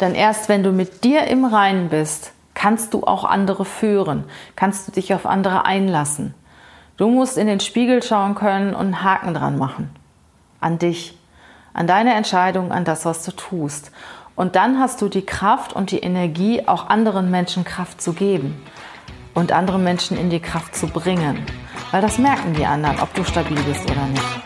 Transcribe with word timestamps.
Denn 0.00 0.14
erst 0.14 0.48
wenn 0.48 0.62
du 0.62 0.72
mit 0.72 1.04
dir 1.04 1.24
im 1.24 1.44
Reinen 1.44 1.88
bist, 1.88 2.32
kannst 2.54 2.94
du 2.94 3.04
auch 3.04 3.24
andere 3.24 3.64
führen, 3.64 4.24
kannst 4.56 4.88
du 4.88 4.92
dich 4.92 5.14
auf 5.14 5.26
andere 5.26 5.64
einlassen. 5.64 6.34
Du 6.96 7.08
musst 7.08 7.36
in 7.36 7.46
den 7.46 7.60
Spiegel 7.60 8.02
schauen 8.02 8.34
können 8.34 8.74
und 8.74 8.86
einen 8.86 9.04
Haken 9.04 9.34
dran 9.34 9.58
machen. 9.58 9.90
An 10.60 10.78
dich, 10.78 11.16
an 11.74 11.86
deine 11.86 12.14
Entscheidung, 12.14 12.72
an 12.72 12.84
das, 12.84 13.04
was 13.04 13.22
du 13.24 13.32
tust. 13.32 13.92
Und 14.34 14.56
dann 14.56 14.78
hast 14.78 15.02
du 15.02 15.08
die 15.08 15.24
Kraft 15.24 15.74
und 15.74 15.90
die 15.90 16.00
Energie, 16.00 16.66
auch 16.66 16.88
anderen 16.88 17.30
Menschen 17.30 17.64
Kraft 17.64 18.00
zu 18.00 18.14
geben 18.14 18.62
und 19.34 19.52
andere 19.52 19.78
Menschen 19.78 20.16
in 20.16 20.30
die 20.30 20.40
Kraft 20.40 20.74
zu 20.74 20.86
bringen. 20.88 21.44
Weil 21.90 22.00
das 22.00 22.18
merken 22.18 22.54
die 22.54 22.66
anderen, 22.66 22.98
ob 23.00 23.12
du 23.14 23.24
stabil 23.24 23.58
bist 23.62 23.90
oder 23.90 24.06
nicht. 24.06 24.45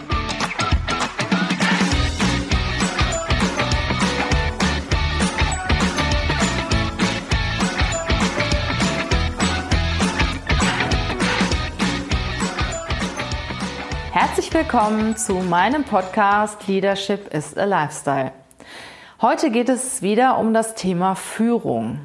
Willkommen 14.61 15.17
zu 15.17 15.33
meinem 15.33 15.83
Podcast 15.83 16.67
Leadership 16.67 17.33
is 17.33 17.57
a 17.57 17.63
Lifestyle. 17.63 18.31
Heute 19.19 19.49
geht 19.49 19.69
es 19.69 20.03
wieder 20.03 20.37
um 20.37 20.53
das 20.53 20.75
Thema 20.75 21.15
Führung. 21.15 21.99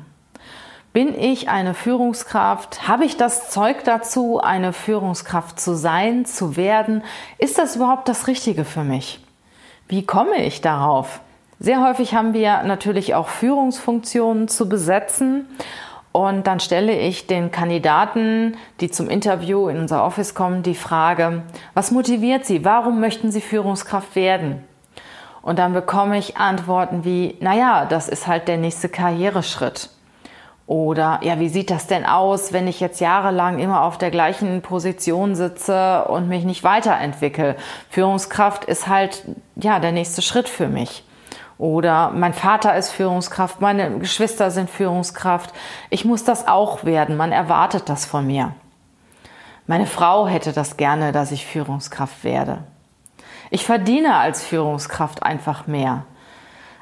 Bin 0.94 1.14
ich 1.14 1.50
eine 1.50 1.74
Führungskraft? 1.74 2.88
Habe 2.88 3.04
ich 3.04 3.18
das 3.18 3.50
Zeug 3.50 3.84
dazu, 3.84 4.40
eine 4.40 4.72
Führungskraft 4.72 5.60
zu 5.60 5.74
sein, 5.74 6.24
zu 6.24 6.56
werden? 6.56 7.02
Ist 7.36 7.58
das 7.58 7.76
überhaupt 7.76 8.08
das 8.08 8.26
Richtige 8.26 8.64
für 8.64 8.84
mich? 8.84 9.20
Wie 9.86 10.06
komme 10.06 10.42
ich 10.42 10.62
darauf? 10.62 11.20
Sehr 11.58 11.86
häufig 11.86 12.14
haben 12.14 12.32
wir 12.32 12.62
natürlich 12.62 13.14
auch 13.14 13.28
Führungsfunktionen 13.28 14.48
zu 14.48 14.66
besetzen 14.66 15.46
und 16.16 16.46
dann 16.46 16.60
stelle 16.60 16.98
ich 16.98 17.26
den 17.26 17.50
Kandidaten, 17.50 18.56
die 18.80 18.90
zum 18.90 19.10
Interview 19.10 19.68
in 19.68 19.78
unser 19.78 20.02
Office 20.02 20.34
kommen, 20.34 20.62
die 20.62 20.74
Frage, 20.74 21.42
was 21.74 21.90
motiviert 21.90 22.46
sie? 22.46 22.64
Warum 22.64 23.00
möchten 23.00 23.30
sie 23.30 23.42
Führungskraft 23.42 24.16
werden? 24.16 24.64
Und 25.42 25.58
dann 25.58 25.74
bekomme 25.74 26.16
ich 26.16 26.38
Antworten 26.38 27.04
wie, 27.04 27.36
naja, 27.40 27.84
das 27.84 28.08
ist 28.08 28.26
halt 28.26 28.48
der 28.48 28.56
nächste 28.56 28.88
Karriereschritt. 28.88 29.90
Oder 30.66 31.20
ja, 31.22 31.38
wie 31.38 31.50
sieht 31.50 31.70
das 31.70 31.86
denn 31.86 32.06
aus, 32.06 32.54
wenn 32.54 32.66
ich 32.66 32.80
jetzt 32.80 32.98
jahrelang 32.98 33.58
immer 33.58 33.82
auf 33.82 33.98
der 33.98 34.10
gleichen 34.10 34.62
Position 34.62 35.34
sitze 35.34 36.06
und 36.08 36.28
mich 36.28 36.44
nicht 36.44 36.64
weiterentwickle? 36.64 37.56
Führungskraft 37.90 38.64
ist 38.64 38.88
halt 38.88 39.22
ja 39.54 39.80
der 39.80 39.92
nächste 39.92 40.22
Schritt 40.22 40.48
für 40.48 40.68
mich. 40.68 41.05
Oder 41.58 42.10
mein 42.10 42.34
Vater 42.34 42.76
ist 42.76 42.90
Führungskraft, 42.90 43.60
meine 43.60 43.98
Geschwister 43.98 44.50
sind 44.50 44.68
Führungskraft. 44.68 45.54
Ich 45.88 46.04
muss 46.04 46.22
das 46.24 46.46
auch 46.46 46.84
werden. 46.84 47.16
Man 47.16 47.32
erwartet 47.32 47.88
das 47.88 48.04
von 48.04 48.26
mir. 48.26 48.52
Meine 49.66 49.86
Frau 49.86 50.28
hätte 50.28 50.52
das 50.52 50.76
gerne, 50.76 51.12
dass 51.12 51.32
ich 51.32 51.46
Führungskraft 51.46 52.24
werde. 52.24 52.58
Ich 53.50 53.64
verdiene 53.64 54.16
als 54.16 54.44
Führungskraft 54.44 55.22
einfach 55.22 55.66
mehr. 55.66 56.04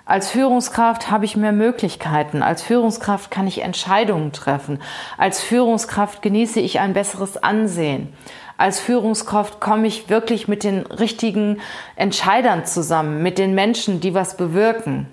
Als 0.06 0.30
Führungskraft 0.30 1.10
habe 1.10 1.24
ich 1.24 1.34
mehr 1.34 1.52
Möglichkeiten. 1.52 2.42
Als 2.42 2.62
Führungskraft 2.62 3.30
kann 3.30 3.46
ich 3.46 3.62
Entscheidungen 3.62 4.32
treffen. 4.32 4.82
Als 5.16 5.40
Führungskraft 5.40 6.20
genieße 6.20 6.60
ich 6.60 6.78
ein 6.78 6.92
besseres 6.92 7.42
Ansehen. 7.42 8.12
Als 8.56 8.78
Führungskraft 8.78 9.60
komme 9.60 9.86
ich 9.86 10.08
wirklich 10.08 10.46
mit 10.46 10.62
den 10.62 10.86
richtigen 10.86 11.60
Entscheidern 11.96 12.64
zusammen, 12.66 13.22
mit 13.22 13.38
den 13.38 13.54
Menschen, 13.54 14.00
die 14.00 14.14
was 14.14 14.36
bewirken. 14.36 15.08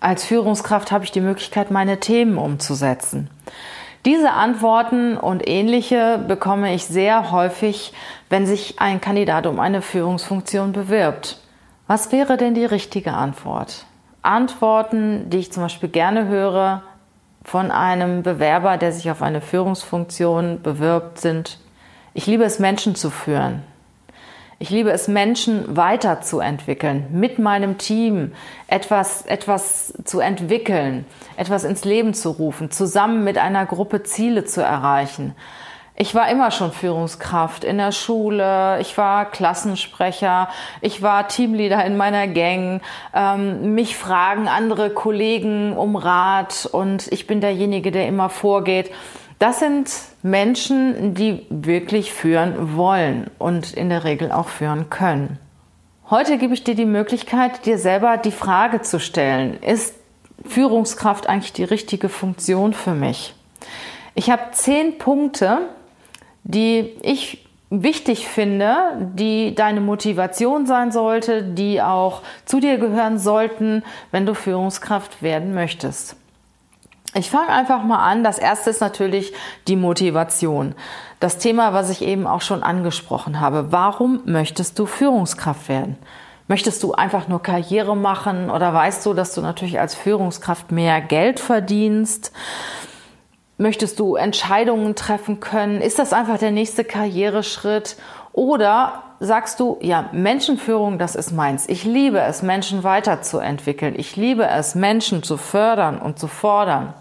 Als 0.00 0.24
Führungskraft 0.24 0.90
habe 0.90 1.04
ich 1.04 1.12
die 1.12 1.20
Möglichkeit, 1.20 1.70
meine 1.70 2.00
Themen 2.00 2.38
umzusetzen. 2.38 3.28
Diese 4.04 4.30
Antworten 4.30 5.18
und 5.18 5.46
ähnliche 5.46 6.18
bekomme 6.26 6.72
ich 6.72 6.86
sehr 6.86 7.30
häufig, 7.30 7.92
wenn 8.30 8.46
sich 8.46 8.80
ein 8.80 9.00
Kandidat 9.00 9.46
um 9.46 9.60
eine 9.60 9.82
Führungsfunktion 9.82 10.72
bewirbt. 10.72 11.40
Was 11.88 12.12
wäre 12.12 12.36
denn 12.36 12.54
die 12.54 12.64
richtige 12.64 13.12
Antwort? 13.12 13.84
Antworten, 14.22 15.28
die 15.30 15.38
ich 15.38 15.52
zum 15.52 15.64
Beispiel 15.64 15.88
gerne 15.88 16.26
höre 16.28 16.82
von 17.44 17.70
einem 17.70 18.22
Bewerber, 18.22 18.76
der 18.76 18.92
sich 18.92 19.10
auf 19.10 19.20
eine 19.20 19.40
Führungsfunktion 19.40 20.62
bewirbt, 20.62 21.18
sind, 21.18 21.58
ich 22.18 22.26
liebe 22.26 22.42
es, 22.42 22.58
Menschen 22.58 22.96
zu 22.96 23.10
führen. 23.10 23.62
Ich 24.58 24.70
liebe 24.70 24.90
es, 24.90 25.06
Menschen 25.06 25.76
weiterzuentwickeln, 25.76 27.06
mit 27.12 27.38
meinem 27.38 27.78
Team 27.78 28.32
etwas, 28.66 29.24
etwas 29.24 29.94
zu 30.02 30.18
entwickeln, 30.18 31.06
etwas 31.36 31.62
ins 31.62 31.84
Leben 31.84 32.14
zu 32.14 32.30
rufen, 32.30 32.72
zusammen 32.72 33.22
mit 33.22 33.38
einer 33.38 33.66
Gruppe 33.66 34.02
Ziele 34.02 34.44
zu 34.44 34.60
erreichen. 34.60 35.36
Ich 35.94 36.12
war 36.12 36.28
immer 36.28 36.50
schon 36.50 36.72
Führungskraft 36.72 37.62
in 37.62 37.78
der 37.78 37.92
Schule, 37.92 38.80
ich 38.80 38.98
war 38.98 39.30
Klassensprecher, 39.30 40.48
ich 40.80 41.02
war 41.02 41.28
Teamleader 41.28 41.84
in 41.84 41.96
meiner 41.96 42.26
Gang. 42.26 42.82
Ähm, 43.14 43.76
mich 43.76 43.96
fragen 43.96 44.48
andere 44.48 44.90
Kollegen 44.90 45.76
um 45.76 45.94
Rat 45.94 46.68
und 46.72 47.06
ich 47.12 47.28
bin 47.28 47.40
derjenige, 47.40 47.92
der 47.92 48.08
immer 48.08 48.28
vorgeht. 48.28 48.90
Das 49.38 49.60
sind 49.60 49.90
Menschen, 50.22 51.14
die 51.14 51.46
wirklich 51.48 52.12
führen 52.12 52.76
wollen 52.76 53.30
und 53.38 53.72
in 53.72 53.88
der 53.88 54.02
Regel 54.02 54.32
auch 54.32 54.48
führen 54.48 54.90
können. 54.90 55.38
Heute 56.10 56.38
gebe 56.38 56.54
ich 56.54 56.64
dir 56.64 56.74
die 56.74 56.86
Möglichkeit, 56.86 57.64
dir 57.64 57.78
selber 57.78 58.16
die 58.16 58.32
Frage 58.32 58.82
zu 58.82 58.98
stellen, 58.98 59.58
ist 59.62 59.94
Führungskraft 60.44 61.28
eigentlich 61.28 61.52
die 61.52 61.64
richtige 61.64 62.08
Funktion 62.08 62.72
für 62.72 62.94
mich? 62.94 63.34
Ich 64.14 64.30
habe 64.30 64.42
zehn 64.52 64.98
Punkte, 64.98 65.68
die 66.42 66.96
ich 67.02 67.46
wichtig 67.70 68.26
finde, 68.26 68.74
die 69.14 69.54
deine 69.54 69.80
Motivation 69.80 70.66
sein 70.66 70.90
sollte, 70.90 71.42
die 71.42 71.82
auch 71.82 72.22
zu 72.44 72.58
dir 72.58 72.78
gehören 72.78 73.18
sollten, 73.18 73.84
wenn 74.10 74.26
du 74.26 74.34
Führungskraft 74.34 75.22
werden 75.22 75.54
möchtest. 75.54 76.16
Ich 77.14 77.30
fange 77.30 77.48
einfach 77.48 77.82
mal 77.82 78.04
an. 78.04 78.22
Das 78.22 78.38
erste 78.38 78.70
ist 78.70 78.80
natürlich 78.80 79.32
die 79.66 79.76
Motivation. 79.76 80.74
Das 81.20 81.38
Thema, 81.38 81.72
was 81.72 81.90
ich 81.90 82.02
eben 82.02 82.26
auch 82.26 82.42
schon 82.42 82.62
angesprochen 82.62 83.40
habe. 83.40 83.72
Warum 83.72 84.20
möchtest 84.26 84.78
du 84.78 84.86
Führungskraft 84.86 85.68
werden? 85.68 85.96
Möchtest 86.48 86.82
du 86.82 86.92
einfach 86.92 87.28
nur 87.28 87.42
Karriere 87.42 87.96
machen 87.96 88.50
oder 88.50 88.72
weißt 88.72 89.04
du, 89.04 89.14
dass 89.14 89.34
du 89.34 89.40
natürlich 89.40 89.80
als 89.80 89.94
Führungskraft 89.94 90.70
mehr 90.70 91.00
Geld 91.00 91.40
verdienst? 91.40 92.32
Möchtest 93.58 93.98
du 93.98 94.14
Entscheidungen 94.14 94.94
treffen 94.94 95.40
können? 95.40 95.80
Ist 95.80 95.98
das 95.98 96.12
einfach 96.12 96.38
der 96.38 96.52
nächste 96.52 96.84
Karriereschritt? 96.84 97.96
Oder 98.32 99.02
sagst 99.20 99.58
du, 99.60 99.78
ja, 99.80 100.08
Menschenführung, 100.12 100.98
das 100.98 101.14
ist 101.14 101.32
meins. 101.32 101.68
Ich 101.68 101.84
liebe 101.84 102.20
es, 102.20 102.42
Menschen 102.42 102.84
weiterzuentwickeln. 102.84 103.94
Ich 103.96 104.16
liebe 104.16 104.46
es, 104.46 104.74
Menschen 104.74 105.22
zu 105.22 105.36
fördern 105.36 105.98
und 105.98 106.18
zu 106.18 106.28
fordern. 106.28 106.94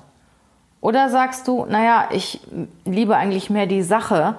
Oder 0.81 1.09
sagst 1.09 1.47
du, 1.47 1.65
naja, 1.65 2.07
ich 2.11 2.39
liebe 2.85 3.15
eigentlich 3.15 3.49
mehr 3.49 3.65
die 3.65 3.83
Sache 3.83 4.35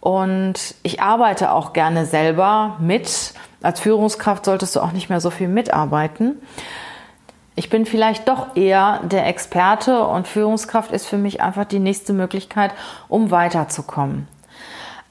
und 0.00 0.74
ich 0.82 1.00
arbeite 1.00 1.52
auch 1.52 1.72
gerne 1.72 2.06
selber 2.06 2.76
mit. 2.80 3.34
Als 3.62 3.80
Führungskraft 3.80 4.44
solltest 4.44 4.74
du 4.74 4.80
auch 4.80 4.92
nicht 4.92 5.08
mehr 5.08 5.20
so 5.20 5.30
viel 5.30 5.48
mitarbeiten. 5.48 6.40
Ich 7.54 7.68
bin 7.68 7.84
vielleicht 7.84 8.28
doch 8.28 8.56
eher 8.56 9.00
der 9.04 9.26
Experte 9.26 10.04
und 10.06 10.26
Führungskraft 10.26 10.90
ist 10.90 11.06
für 11.06 11.18
mich 11.18 11.42
einfach 11.42 11.66
die 11.66 11.78
nächste 11.78 12.14
Möglichkeit, 12.14 12.72
um 13.08 13.30
weiterzukommen. 13.30 14.26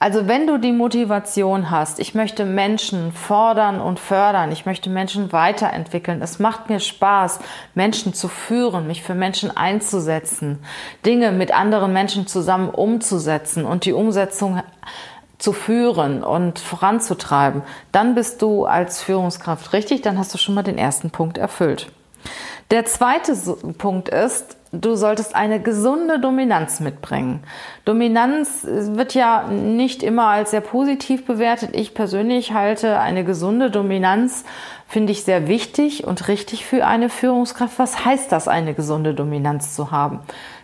Also 0.02 0.26
wenn 0.26 0.48
du 0.48 0.58
die 0.58 0.72
Motivation 0.72 1.70
hast, 1.70 2.00
ich 2.00 2.12
möchte 2.12 2.44
Menschen 2.44 3.12
fordern 3.12 3.80
und 3.80 4.00
fördern, 4.00 4.50
ich 4.50 4.66
möchte 4.66 4.90
Menschen 4.90 5.30
weiterentwickeln, 5.30 6.22
es 6.22 6.40
macht 6.40 6.68
mir 6.68 6.80
Spaß, 6.80 7.38
Menschen 7.76 8.12
zu 8.12 8.26
führen, 8.26 8.88
mich 8.88 9.04
für 9.04 9.14
Menschen 9.14 9.56
einzusetzen, 9.56 10.58
Dinge 11.06 11.30
mit 11.30 11.56
anderen 11.56 11.92
Menschen 11.92 12.26
zusammen 12.26 12.70
umzusetzen 12.70 13.64
und 13.64 13.84
die 13.84 13.92
Umsetzung 13.92 14.60
zu 15.38 15.52
führen 15.52 16.24
und 16.24 16.58
voranzutreiben, 16.58 17.62
dann 17.92 18.16
bist 18.16 18.42
du 18.42 18.64
als 18.64 19.04
Führungskraft 19.04 19.72
richtig, 19.72 20.02
dann 20.02 20.18
hast 20.18 20.34
du 20.34 20.38
schon 20.38 20.56
mal 20.56 20.64
den 20.64 20.78
ersten 20.78 21.12
Punkt 21.12 21.38
erfüllt. 21.38 21.92
Der 22.72 22.86
zweite 22.86 23.34
Punkt 23.78 24.08
ist, 24.08 24.56
du 24.72 24.96
solltest 24.96 25.36
eine 25.36 25.60
gesunde 25.60 26.18
Dominanz 26.18 26.80
mitbringen. 26.80 27.44
Dominanz 27.84 28.66
wird 28.66 29.14
ja 29.14 29.46
nicht 29.48 30.02
immer 30.02 30.28
als 30.28 30.50
sehr 30.50 30.62
positiv 30.62 31.26
bewertet. 31.26 31.70
Ich 31.74 31.94
persönlich 31.94 32.52
halte 32.52 32.98
eine 32.98 33.24
gesunde 33.24 33.70
Dominanz 33.70 34.44
finde 34.92 35.12
ich 35.12 35.24
sehr 35.24 35.48
wichtig 35.48 36.06
und 36.06 36.28
richtig 36.28 36.66
für 36.66 36.86
eine 36.86 37.08
Führungskraft. 37.08 37.78
Was 37.78 38.04
heißt 38.04 38.30
das, 38.30 38.46
eine 38.46 38.74
gesunde 38.74 39.14
Dominanz 39.14 39.74
zu 39.74 39.90
haben? 39.90 40.20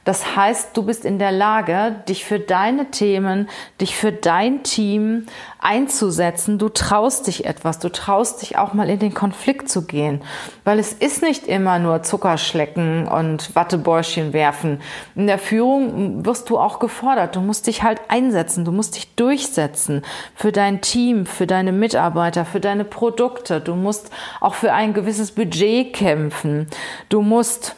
Das 0.09 0.37
heißt, 0.37 0.75
du 0.75 0.85
bist 0.85 1.05
in 1.05 1.19
der 1.19 1.33
Lage, 1.33 1.97
dich 2.09 2.25
für 2.25 2.39
deine 2.39 2.91
Themen, 2.91 3.47
dich 3.79 3.95
für 3.95 4.11
dein 4.11 4.63
Team 4.63 5.27
einzusetzen. 5.59 6.57
Du 6.57 6.71
traust 6.71 7.27
dich 7.27 7.45
etwas. 7.45 7.79
Du 7.79 7.91
traust 7.91 8.41
dich 8.41 8.57
auch 8.57 8.73
mal 8.73 8.89
in 8.89 9.01
den 9.01 9.13
Konflikt 9.13 9.69
zu 9.69 9.85
gehen. 9.85 10.23
Weil 10.65 10.79
es 10.79 10.95
ist 10.95 11.23
nicht 11.23 11.47
immer 11.47 11.79
nur 11.79 12.05
Zuckerschlecken 12.05 13.07
und 13.07 13.55
Wattebäuschen 13.55 14.33
werfen. 14.33 14.81
In 15.15 15.27
der 15.27 15.39
Führung 15.39 16.25
wirst 16.25 16.49
du 16.49 16.59
auch 16.59 16.79
gefordert. 16.79 17.37
Du 17.37 17.41
musst 17.41 17.67
dich 17.67 17.83
halt 17.83 18.01
einsetzen. 18.09 18.65
Du 18.65 18.73
musst 18.73 18.97
dich 18.97 19.15
durchsetzen 19.15 20.03
für 20.35 20.53
dein 20.53 20.81
Team, 20.81 21.27
für 21.27 21.47
deine 21.47 21.73
Mitarbeiter, 21.73 22.47
für 22.47 22.61
deine 22.61 22.85
Produkte. 22.85 23.61
Du 23.61 23.75
musst 23.75 24.11
auch 24.41 24.55
für 24.55 24.73
ein 24.73 24.95
gewisses 24.95 25.33
Budget 25.33 25.93
kämpfen. 25.93 26.69
Du 27.09 27.23
musst 27.23 27.77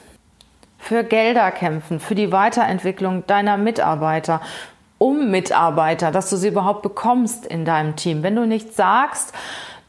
für 0.79 1.05
Gelder 1.05 1.51
kämpfen, 1.51 2.01
für 2.01 2.15
die 2.15 2.33
Weiterentwicklung 2.33 3.27
deiner 3.27 3.57
Mitarbeiter, 3.57 4.41
um 4.99 5.31
Mitarbeiter, 5.31 6.11
dass 6.11 6.31
du 6.31 6.37
sie 6.37 6.49
überhaupt 6.49 6.83
bekommst 6.83 7.47
in 7.47 7.65
deinem 7.65 7.97
Team. 7.97 8.23
Wenn 8.23 8.37
du 8.37 8.47
nichts 8.47 8.77
sagst, 8.77 9.35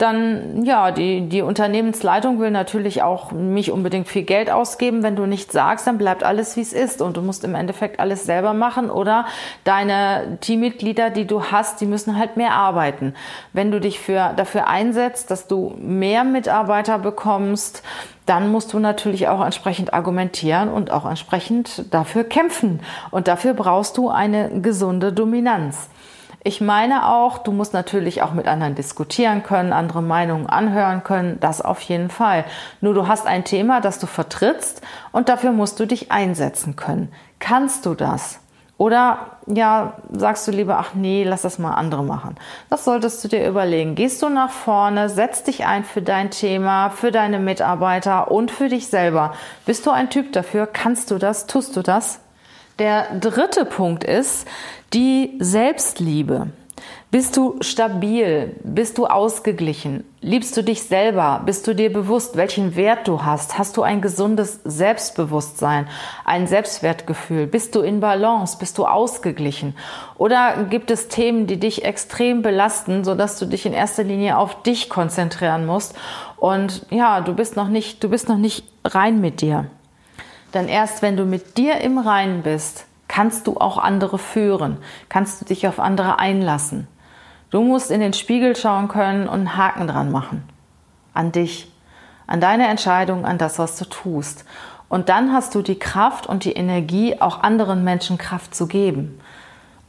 dann 0.01 0.65
ja, 0.65 0.91
die, 0.91 1.29
die 1.29 1.41
Unternehmensleitung 1.41 2.39
will 2.39 2.49
natürlich 2.49 3.03
auch 3.03 3.31
nicht 3.31 3.71
unbedingt 3.71 4.07
viel 4.07 4.23
Geld 4.23 4.49
ausgeben. 4.49 5.03
Wenn 5.03 5.15
du 5.15 5.27
nichts 5.27 5.53
sagst, 5.53 5.85
dann 5.85 5.97
bleibt 5.97 6.23
alles 6.23 6.57
wie 6.57 6.61
es 6.61 6.73
ist 6.73 7.01
und 7.01 7.17
du 7.17 7.21
musst 7.21 7.43
im 7.43 7.53
Endeffekt 7.53 7.99
alles 7.99 8.25
selber 8.25 8.53
machen 8.53 8.89
oder 8.89 9.25
deine 9.63 10.37
Teammitglieder, 10.41 11.11
die 11.11 11.27
du 11.27 11.43
hast, 11.43 11.81
die 11.81 11.85
müssen 11.85 12.17
halt 12.17 12.35
mehr 12.35 12.53
arbeiten. 12.53 13.13
Wenn 13.53 13.71
du 13.71 13.79
dich 13.79 13.99
für, 13.99 14.33
dafür 14.35 14.67
einsetzt, 14.67 15.29
dass 15.29 15.47
du 15.47 15.75
mehr 15.77 16.23
Mitarbeiter 16.23 16.97
bekommst, 16.97 17.83
dann 18.25 18.51
musst 18.51 18.73
du 18.73 18.79
natürlich 18.79 19.27
auch 19.27 19.43
entsprechend 19.43 19.93
argumentieren 19.93 20.69
und 20.69 20.91
auch 20.91 21.05
entsprechend 21.05 21.93
dafür 21.93 22.23
kämpfen. 22.23 22.79
Und 23.11 23.27
dafür 23.27 23.53
brauchst 23.53 23.97
du 23.97 24.09
eine 24.09 24.61
gesunde 24.61 25.13
Dominanz. 25.13 25.89
Ich 26.43 26.59
meine 26.59 27.07
auch, 27.07 27.37
du 27.37 27.51
musst 27.51 27.73
natürlich 27.73 28.23
auch 28.23 28.33
mit 28.33 28.47
anderen 28.47 28.73
diskutieren 28.73 29.43
können, 29.43 29.73
andere 29.73 30.01
Meinungen 30.01 30.47
anhören 30.47 31.03
können, 31.03 31.39
das 31.39 31.61
auf 31.61 31.81
jeden 31.81 32.09
Fall. 32.09 32.45
Nur 32.81 32.95
du 32.95 33.07
hast 33.07 33.27
ein 33.27 33.43
Thema, 33.43 33.79
das 33.79 33.99
du 33.99 34.07
vertrittst 34.07 34.81
und 35.11 35.29
dafür 35.29 35.51
musst 35.51 35.79
du 35.79 35.85
dich 35.85 36.11
einsetzen 36.11 36.75
können. 36.75 37.11
Kannst 37.37 37.85
du 37.85 37.93
das? 37.93 38.39
Oder 38.81 39.37
ja, 39.45 39.93
sagst 40.09 40.47
du 40.47 40.51
lieber, 40.51 40.79
ach 40.79 40.95
nee, 40.95 41.23
lass 41.23 41.43
das 41.43 41.59
mal 41.59 41.75
andere 41.75 42.03
machen. 42.03 42.35
Das 42.71 42.85
solltest 42.85 43.23
du 43.23 43.27
dir 43.27 43.47
überlegen. 43.47 43.93
Gehst 43.93 44.23
du 44.23 44.29
nach 44.29 44.49
vorne, 44.49 45.09
setz 45.09 45.43
dich 45.43 45.67
ein 45.67 45.83
für 45.83 46.01
dein 46.01 46.31
Thema, 46.31 46.89
für 46.89 47.11
deine 47.11 47.37
Mitarbeiter 47.37 48.31
und 48.31 48.49
für 48.49 48.69
dich 48.69 48.87
selber. 48.87 49.35
Bist 49.67 49.85
du 49.85 49.91
ein 49.91 50.09
Typ 50.09 50.33
dafür? 50.33 50.65
Kannst 50.65 51.11
du 51.11 51.19
das? 51.19 51.45
Tust 51.45 51.77
du 51.77 51.83
das? 51.83 52.19
Der 52.81 53.13
dritte 53.19 53.65
Punkt 53.65 54.03
ist 54.03 54.47
die 54.91 55.35
Selbstliebe. 55.37 56.47
Bist 57.11 57.37
du 57.37 57.57
stabil? 57.61 58.55
Bist 58.63 58.97
du 58.97 59.05
ausgeglichen? 59.05 60.03
Liebst 60.19 60.57
du 60.57 60.63
dich 60.63 60.81
selber? 60.81 61.43
Bist 61.45 61.67
du 61.67 61.75
dir 61.75 61.93
bewusst, 61.93 62.37
welchen 62.37 62.75
Wert 62.75 63.07
du 63.07 63.23
hast? 63.23 63.59
Hast 63.59 63.77
du 63.77 63.83
ein 63.83 64.01
gesundes 64.01 64.61
Selbstbewusstsein, 64.63 65.87
ein 66.25 66.47
Selbstwertgefühl? 66.47 67.45
Bist 67.45 67.75
du 67.75 67.81
in 67.81 67.99
Balance? 67.99 68.57
Bist 68.57 68.79
du 68.79 68.87
ausgeglichen? 68.87 69.75
Oder 70.17 70.63
gibt 70.67 70.89
es 70.89 71.07
Themen, 71.07 71.45
die 71.45 71.59
dich 71.59 71.85
extrem 71.85 72.41
belasten, 72.41 73.03
sodass 73.03 73.37
du 73.37 73.45
dich 73.45 73.67
in 73.67 73.73
erster 73.73 74.03
Linie 74.03 74.39
auf 74.39 74.63
dich 74.63 74.89
konzentrieren 74.89 75.67
musst? 75.67 75.93
Und 76.37 76.87
ja, 76.89 77.21
du 77.21 77.35
bist 77.35 77.55
noch 77.55 77.67
nicht, 77.67 78.03
du 78.03 78.09
bist 78.09 78.27
noch 78.27 78.39
nicht 78.39 78.65
rein 78.83 79.21
mit 79.21 79.41
dir. 79.41 79.67
Denn 80.53 80.67
erst 80.67 81.01
wenn 81.01 81.17
du 81.17 81.25
mit 81.25 81.57
dir 81.57 81.81
im 81.81 81.97
Reinen 81.97 82.43
bist, 82.43 82.85
kannst 83.07 83.47
du 83.47 83.57
auch 83.57 83.77
andere 83.77 84.17
führen, 84.17 84.77
kannst 85.09 85.41
du 85.41 85.45
dich 85.45 85.67
auf 85.67 85.79
andere 85.79 86.19
einlassen. 86.19 86.87
Du 87.49 87.61
musst 87.61 87.91
in 87.91 87.99
den 87.99 88.13
Spiegel 88.13 88.55
schauen 88.55 88.87
können 88.87 89.27
und 89.27 89.39
einen 89.39 89.57
Haken 89.57 89.87
dran 89.87 90.11
machen. 90.11 90.43
An 91.13 91.31
dich, 91.31 91.71
an 92.27 92.39
deine 92.39 92.67
Entscheidung, 92.67 93.25
an 93.25 93.37
das, 93.37 93.59
was 93.59 93.77
du 93.77 93.85
tust. 93.85 94.45
Und 94.87 95.09
dann 95.09 95.33
hast 95.33 95.55
du 95.55 95.61
die 95.61 95.79
Kraft 95.79 96.27
und 96.27 96.45
die 96.45 96.53
Energie, 96.53 97.19
auch 97.19 97.43
anderen 97.43 97.83
Menschen 97.83 98.17
Kraft 98.17 98.55
zu 98.55 98.67
geben 98.67 99.19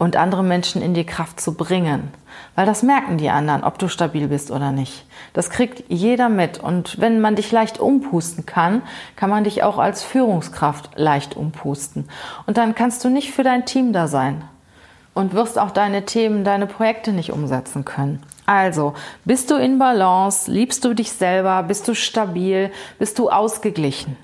und 0.03 0.17
andere 0.17 0.43
Menschen 0.43 0.83
in 0.83 0.95
die 0.95 1.07
Kraft 1.07 1.41
zu 1.41 1.55
bringen. 1.55 2.09
Weil 2.57 2.67
das 2.67 2.83
merken 2.83 3.19
die 3.19 3.31
anderen, 3.31 3.63
ob 3.63 3.79
du 3.79 3.87
stabil 3.87 4.27
bist 4.27 4.51
oder 4.51 4.73
nicht. 4.73 5.05
Das 5.33 5.49
kriegt 5.49 5.85
jeder 5.89 6.29
mit. 6.29 6.59
Und 6.59 7.01
wenn 7.01 7.21
man 7.21 7.37
dich 7.37 7.53
leicht 7.53 7.79
umpusten 7.79 8.45
kann, 8.45 8.83
kann 9.15 9.31
man 9.31 9.45
dich 9.45 9.63
auch 9.63 9.79
als 9.79 10.03
Führungskraft 10.03 10.91
leicht 10.97 11.37
umpusten. 11.37 12.09
Und 12.47 12.57
dann 12.57 12.75
kannst 12.75 13.05
du 13.05 13.11
nicht 13.11 13.31
für 13.31 13.45
dein 13.45 13.65
Team 13.65 13.93
da 13.93 14.09
sein 14.09 14.43
und 15.15 15.35
wirst 15.35 15.57
auch 15.57 15.71
deine 15.71 16.05
Themen, 16.05 16.43
deine 16.43 16.67
Projekte 16.67 17.13
nicht 17.13 17.31
umsetzen 17.31 17.85
können. 17.85 18.21
Also, 18.45 18.95
bist 19.25 19.53
du 19.53 19.55
in 19.55 19.79
Balance? 19.79 20.51
Liebst 20.51 20.85
du 20.85 20.95
dich 20.95 21.13
selber? 21.13 21.63
Bist 21.63 21.87
du 21.87 21.95
stabil? 21.95 22.73
Bist 22.99 23.21
du 23.21 23.31
ausgeglichen? 23.31 24.17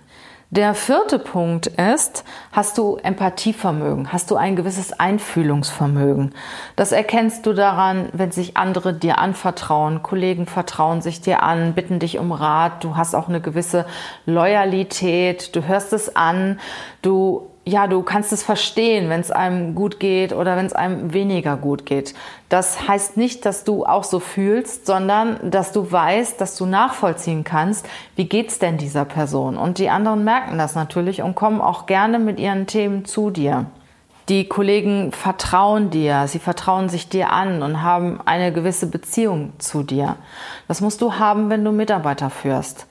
Der 0.51 0.73
vierte 0.73 1.19
Punkt 1.19 1.67
ist, 1.67 2.25
hast 2.53 2.79
du 2.79 2.97
Empathievermögen, 2.97 4.15
hast 4.15 4.31
du 4.31 4.37
ein 4.37 4.57
gewisses 4.57 4.99
Einfühlungsvermögen. 4.99 6.35
Das 6.75 6.91
erkennst 6.91 7.45
du 7.45 7.53
daran, 7.53 8.09
wenn 8.15 8.31
sich 8.31 8.57
andere 8.57 8.95
dir 8.95 9.19
anvertrauen, 9.19 10.03
Kollegen 10.03 10.47
vertrauen 10.47 11.03
sich 11.03 11.21
dir 11.21 11.43
an, 11.43 11.75
bitten 11.75 11.99
dich 11.99 12.19
um 12.19 12.33
Rat, 12.33 12.83
du 12.83 12.97
hast 12.97 13.15
auch 13.15 13.29
eine 13.29 13.43
gewisse 13.43 13.85
Loyalität, 14.25 15.55
du 15.55 15.67
hörst 15.67 15.93
es 15.93 16.17
an, 16.17 16.59
du 17.03 17.48
ja, 17.69 17.87
du 17.87 18.03
kannst 18.03 18.33
es 18.33 18.43
verstehen, 18.43 19.11
wenn 19.11 19.21
es 19.21 19.31
einem 19.31 19.75
gut 19.75 20.01
geht 20.01 20.33
oder 20.33 20.57
wenn 20.57 20.67
es 20.67 20.73
einem 20.73 21.13
weniger 21.13 21.57
gut 21.57 21.85
geht. 21.85 22.15
Das 22.49 22.89
heißt 22.89 23.17
nicht, 23.19 23.45
dass 23.45 23.65
du 23.65 23.85
auch 23.85 24.05
so 24.05 24.21
fühlst, 24.21 24.87
sondern 24.87 25.39
dass 25.51 25.73
du 25.73 25.93
weißt, 25.93 26.41
dass 26.41 26.57
du 26.57 26.65
nachvollziehen 26.65 27.45
kannst, 27.45 27.87
wie 28.17 28.25
geht's 28.25 28.59
denn 28.59 28.79
dieser 28.79 29.05
Person? 29.05 29.59
Und 29.59 29.79
die 29.79 29.91
anderen 29.91 30.25
merken 30.25 30.57
das 30.57 30.75
natürlich 30.75 31.23
und 31.23 31.35
kommen 31.35 31.61
auch 31.61 31.87
gerne 31.87 32.19
mit 32.19 32.41
ihren 32.41 32.67
Themen 32.67 33.05
zu 33.05 33.31
dir. 33.31 33.67
Die 34.31 34.47
Kollegen 34.47 35.13
vertrauen 35.13 35.91
dir, 35.91 36.27
sie 36.27 36.39
vertrauen 36.39 36.89
sich 36.89 37.09
dir 37.09 37.33
an 37.33 37.63
und 37.63 37.83
haben 37.83 38.21
eine 38.25 38.53
gewisse 38.53 38.87
Beziehung 38.87 39.53
zu 39.59 39.83
dir. 39.83 40.17
Das 40.69 40.81
musst 40.81 41.01
du 41.01 41.15
haben, 41.15 41.49
wenn 41.49 41.65
du 41.65 41.73
Mitarbeiter 41.73 42.29
führst. 42.29 42.88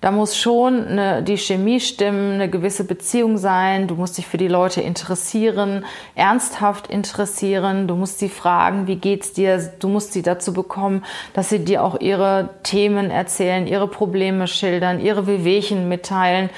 Da 0.00 0.10
muss 0.10 0.34
schon 0.34 0.86
eine, 0.86 1.22
die 1.22 1.36
Chemie 1.36 1.78
stimmen, 1.78 2.34
eine 2.34 2.48
gewisse 2.48 2.84
Beziehung 2.84 3.36
sein. 3.36 3.86
Du 3.86 3.96
musst 3.96 4.16
dich 4.16 4.26
für 4.26 4.38
die 4.38 4.48
Leute 4.48 4.80
interessieren, 4.80 5.84
ernsthaft 6.14 6.86
interessieren. 6.86 7.86
Du 7.86 7.96
musst 7.96 8.18
sie 8.18 8.30
fragen, 8.30 8.86
wie 8.86 8.96
geht's 8.96 9.34
dir? 9.34 9.58
Du 9.78 9.88
musst 9.88 10.14
sie 10.14 10.22
dazu 10.22 10.54
bekommen, 10.54 11.04
dass 11.34 11.50
sie 11.50 11.62
dir 11.62 11.84
auch 11.84 12.00
ihre 12.00 12.48
Themen 12.62 13.10
erzählen, 13.10 13.66
ihre 13.66 13.88
Probleme 13.88 14.46
schildern, 14.46 15.00
ihre 15.00 15.26
Wehwehchen 15.26 15.90
mitteilen. 15.90 16.48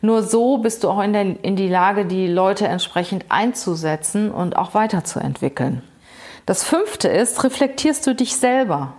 Nur 0.00 0.22
so 0.22 0.58
bist 0.58 0.84
du 0.84 0.90
auch 0.90 1.02
in, 1.02 1.12
der, 1.12 1.42
in 1.42 1.56
die 1.56 1.68
Lage, 1.68 2.04
die 2.04 2.28
Leute 2.28 2.68
entsprechend 2.68 3.24
einzusetzen 3.28 4.30
und 4.30 4.54
auch 4.54 4.74
weiterzuentwickeln. 4.74 5.82
Das 6.46 6.62
fünfte 6.62 7.08
ist, 7.08 7.42
reflektierst 7.42 8.06
du 8.06 8.14
dich 8.14 8.36
selber? 8.36 8.94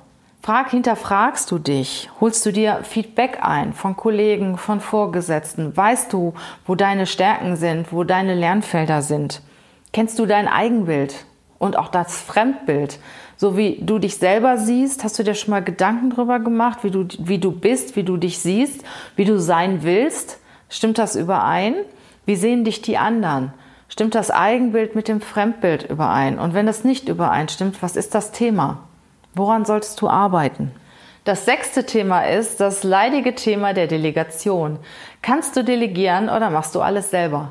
Frag, 0.45 0.69
hinterfragst 0.69 1.49
du 1.49 1.57
dich? 1.57 2.07
Holst 2.21 2.45
du 2.45 2.51
dir 2.51 2.81
Feedback 2.83 3.39
ein 3.41 3.73
von 3.73 3.95
Kollegen, 3.95 4.59
von 4.59 4.79
Vorgesetzten? 4.79 5.75
Weißt 5.75 6.13
du, 6.13 6.35
wo 6.67 6.75
deine 6.75 7.07
Stärken 7.07 7.55
sind, 7.55 7.91
wo 7.91 8.03
deine 8.03 8.35
Lernfelder 8.35 9.01
sind? 9.01 9.41
Kennst 9.91 10.19
du 10.19 10.27
dein 10.27 10.47
Eigenbild 10.47 11.25
und 11.57 11.75
auch 11.75 11.87
das 11.87 12.21
Fremdbild? 12.21 12.99
So 13.37 13.57
wie 13.57 13.79
du 13.81 13.97
dich 13.97 14.17
selber 14.17 14.59
siehst, 14.59 15.03
hast 15.03 15.17
du 15.17 15.23
dir 15.23 15.33
schon 15.33 15.49
mal 15.49 15.63
Gedanken 15.63 16.11
darüber 16.11 16.39
gemacht, 16.39 16.83
wie 16.83 16.91
du, 16.91 17.07
wie 17.17 17.39
du 17.39 17.51
bist, 17.51 17.95
wie 17.95 18.03
du 18.03 18.15
dich 18.15 18.37
siehst, 18.37 18.85
wie 19.15 19.25
du 19.25 19.39
sein 19.39 19.81
willst? 19.81 20.39
Stimmt 20.69 20.99
das 20.99 21.15
überein? 21.15 21.73
Wie 22.27 22.35
sehen 22.35 22.63
dich 22.63 22.83
die 22.83 22.99
anderen? 22.99 23.51
Stimmt 23.89 24.13
das 24.13 24.29
Eigenbild 24.29 24.93
mit 24.93 25.07
dem 25.07 25.21
Fremdbild 25.21 25.89
überein? 25.89 26.37
Und 26.37 26.53
wenn 26.53 26.67
das 26.67 26.83
nicht 26.83 27.09
übereinstimmt, 27.09 27.81
was 27.81 27.95
ist 27.95 28.13
das 28.13 28.31
Thema? 28.31 28.83
Woran 29.35 29.65
solltest 29.65 30.01
du 30.01 30.07
arbeiten? 30.07 30.71
Das 31.25 31.43
sechste 31.43 31.85
Thema 31.85 32.21
ist 32.21 32.61
das 32.61 32.83
leidige 32.83 33.35
Thema 33.35 33.73
der 33.73 33.87
Delegation. 33.87 34.79
Kannst 35.21 35.57
du 35.57 35.63
delegieren 35.63 36.29
oder 36.29 36.49
machst 36.49 36.73
du 36.73 36.79
alles 36.79 37.09
selber? 37.09 37.49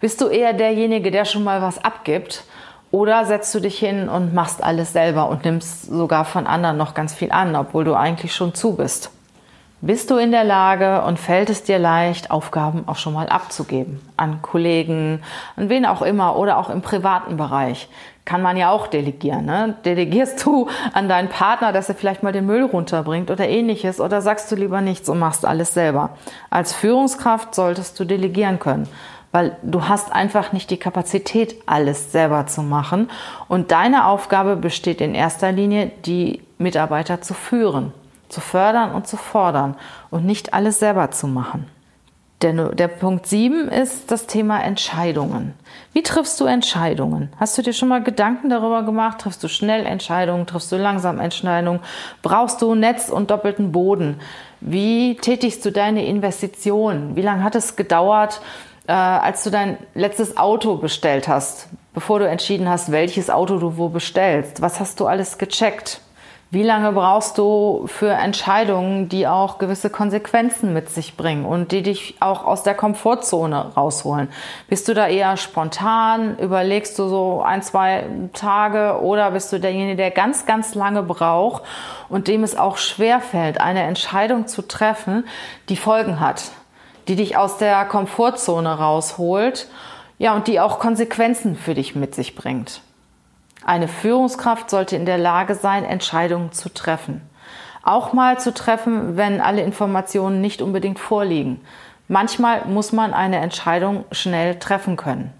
Bist 0.00 0.22
du 0.22 0.28
eher 0.28 0.54
derjenige, 0.54 1.10
der 1.10 1.26
schon 1.26 1.44
mal 1.44 1.60
was 1.60 1.84
abgibt? 1.84 2.44
Oder 2.90 3.26
setzt 3.26 3.54
du 3.54 3.60
dich 3.60 3.78
hin 3.78 4.08
und 4.08 4.32
machst 4.32 4.64
alles 4.64 4.94
selber 4.94 5.28
und 5.28 5.44
nimmst 5.44 5.82
sogar 5.82 6.24
von 6.24 6.46
anderen 6.46 6.78
noch 6.78 6.94
ganz 6.94 7.12
viel 7.12 7.30
an, 7.32 7.54
obwohl 7.54 7.84
du 7.84 7.94
eigentlich 7.94 8.34
schon 8.34 8.54
zu 8.54 8.76
bist? 8.76 9.10
Bist 9.82 10.10
du 10.10 10.16
in 10.16 10.30
der 10.30 10.44
Lage 10.44 11.02
und 11.02 11.18
fällt 11.18 11.50
es 11.50 11.64
dir 11.64 11.78
leicht, 11.78 12.30
Aufgaben 12.30 12.88
auch 12.88 12.96
schon 12.96 13.12
mal 13.12 13.28
abzugeben? 13.28 14.00
An 14.16 14.40
Kollegen, 14.40 15.22
an 15.54 15.68
wen 15.68 15.84
auch 15.84 16.00
immer 16.00 16.36
oder 16.36 16.56
auch 16.56 16.70
im 16.70 16.80
privaten 16.80 17.36
Bereich. 17.36 17.88
Kann 18.26 18.42
man 18.42 18.58
ja 18.58 18.70
auch 18.70 18.88
delegieren. 18.88 19.46
Ne? 19.46 19.76
Delegierst 19.86 20.44
du 20.44 20.68
an 20.92 21.08
deinen 21.08 21.30
Partner, 21.30 21.72
dass 21.72 21.88
er 21.88 21.94
vielleicht 21.94 22.22
mal 22.22 22.32
den 22.32 22.44
Müll 22.44 22.64
runterbringt 22.64 23.30
oder 23.30 23.48
ähnliches 23.48 24.00
oder 24.00 24.20
sagst 24.20 24.52
du 24.52 24.56
lieber 24.56 24.82
nichts 24.82 25.08
und 25.08 25.18
machst 25.18 25.46
alles 25.46 25.72
selber? 25.72 26.10
Als 26.50 26.74
Führungskraft 26.74 27.54
solltest 27.54 27.98
du 27.98 28.04
delegieren 28.04 28.58
können, 28.58 28.86
weil 29.32 29.56
du 29.62 29.88
hast 29.88 30.12
einfach 30.12 30.52
nicht 30.52 30.70
die 30.70 30.76
Kapazität, 30.76 31.56
alles 31.64 32.12
selber 32.12 32.46
zu 32.46 32.62
machen. 32.62 33.10
Und 33.48 33.70
deine 33.70 34.06
Aufgabe 34.06 34.56
besteht 34.56 35.00
in 35.00 35.14
erster 35.14 35.52
Linie, 35.52 35.90
die 36.04 36.42
Mitarbeiter 36.58 37.22
zu 37.22 37.32
führen 37.32 37.94
zu 38.28 38.40
fördern 38.40 38.92
und 38.92 39.06
zu 39.06 39.16
fordern 39.16 39.76
und 40.10 40.24
nicht 40.24 40.54
alles 40.54 40.78
selber 40.78 41.10
zu 41.10 41.26
machen. 41.26 41.68
Der, 42.42 42.52
der 42.52 42.88
Punkt 42.88 43.26
7 43.26 43.68
ist 43.68 44.10
das 44.10 44.26
Thema 44.26 44.60
Entscheidungen. 44.62 45.54
Wie 45.94 46.02
triffst 46.02 46.38
du 46.38 46.44
Entscheidungen? 46.44 47.30
Hast 47.38 47.56
du 47.56 47.62
dir 47.62 47.72
schon 47.72 47.88
mal 47.88 48.02
Gedanken 48.02 48.50
darüber 48.50 48.82
gemacht? 48.82 49.22
Triffst 49.22 49.42
du 49.42 49.48
schnell 49.48 49.86
Entscheidungen? 49.86 50.46
Triffst 50.46 50.70
du 50.70 50.76
langsam 50.76 51.18
Entscheidungen? 51.18 51.80
Brauchst 52.20 52.60
du 52.60 52.74
Netz 52.74 53.08
und 53.08 53.30
doppelten 53.30 53.72
Boden? 53.72 54.20
Wie 54.60 55.16
tätigst 55.16 55.64
du 55.64 55.72
deine 55.72 56.04
Investitionen? 56.04 57.16
Wie 57.16 57.22
lange 57.22 57.42
hat 57.42 57.54
es 57.54 57.74
gedauert, 57.74 58.42
äh, 58.86 58.92
als 58.92 59.42
du 59.42 59.50
dein 59.50 59.78
letztes 59.94 60.36
Auto 60.36 60.76
bestellt 60.76 61.28
hast, 61.28 61.68
bevor 61.94 62.18
du 62.18 62.28
entschieden 62.28 62.68
hast, 62.68 62.92
welches 62.92 63.30
Auto 63.30 63.58
du 63.58 63.78
wo 63.78 63.88
bestellst? 63.88 64.60
Was 64.60 64.78
hast 64.78 65.00
du 65.00 65.06
alles 65.06 65.38
gecheckt? 65.38 66.02
Wie 66.52 66.62
lange 66.62 66.92
brauchst 66.92 67.38
du 67.38 67.88
für 67.88 68.10
Entscheidungen, 68.10 69.08
die 69.08 69.26
auch 69.26 69.58
gewisse 69.58 69.90
Konsequenzen 69.90 70.72
mit 70.72 70.88
sich 70.88 71.16
bringen 71.16 71.44
und 71.44 71.72
die 71.72 71.82
dich 71.82 72.14
auch 72.20 72.44
aus 72.44 72.62
der 72.62 72.76
Komfortzone 72.76 73.72
rausholen? 73.76 74.28
Bist 74.68 74.86
du 74.86 74.94
da 74.94 75.08
eher 75.08 75.36
spontan? 75.38 76.38
Überlegst 76.38 76.96
du 77.00 77.08
so 77.08 77.42
ein, 77.42 77.62
zwei 77.62 78.04
Tage 78.32 79.00
oder 79.02 79.32
bist 79.32 79.52
du 79.52 79.58
derjenige, 79.58 79.96
der 79.96 80.12
ganz, 80.12 80.46
ganz 80.46 80.76
lange 80.76 81.02
braucht 81.02 81.64
und 82.08 82.28
dem 82.28 82.44
es 82.44 82.56
auch 82.56 82.76
schwerfällt, 82.76 83.60
eine 83.60 83.82
Entscheidung 83.82 84.46
zu 84.46 84.62
treffen, 84.62 85.26
die 85.68 85.76
Folgen 85.76 86.20
hat, 86.20 86.44
die 87.08 87.16
dich 87.16 87.36
aus 87.36 87.58
der 87.58 87.84
Komfortzone 87.86 88.78
rausholt, 88.78 89.66
ja, 90.18 90.34
und 90.36 90.46
die 90.46 90.60
auch 90.60 90.78
Konsequenzen 90.78 91.56
für 91.56 91.74
dich 91.74 91.96
mit 91.96 92.14
sich 92.14 92.36
bringt? 92.36 92.82
Eine 93.66 93.88
Führungskraft 93.88 94.70
sollte 94.70 94.94
in 94.94 95.06
der 95.06 95.18
Lage 95.18 95.56
sein, 95.56 95.84
Entscheidungen 95.84 96.52
zu 96.52 96.72
treffen. 96.72 97.20
Auch 97.82 98.12
mal 98.12 98.38
zu 98.38 98.54
treffen, 98.54 99.16
wenn 99.16 99.40
alle 99.40 99.62
Informationen 99.62 100.40
nicht 100.40 100.62
unbedingt 100.62 101.00
vorliegen. 101.00 101.60
Manchmal 102.06 102.64
muss 102.66 102.92
man 102.92 103.12
eine 103.12 103.38
Entscheidung 103.38 104.04
schnell 104.12 104.60
treffen 104.60 104.96
können. 104.96 105.32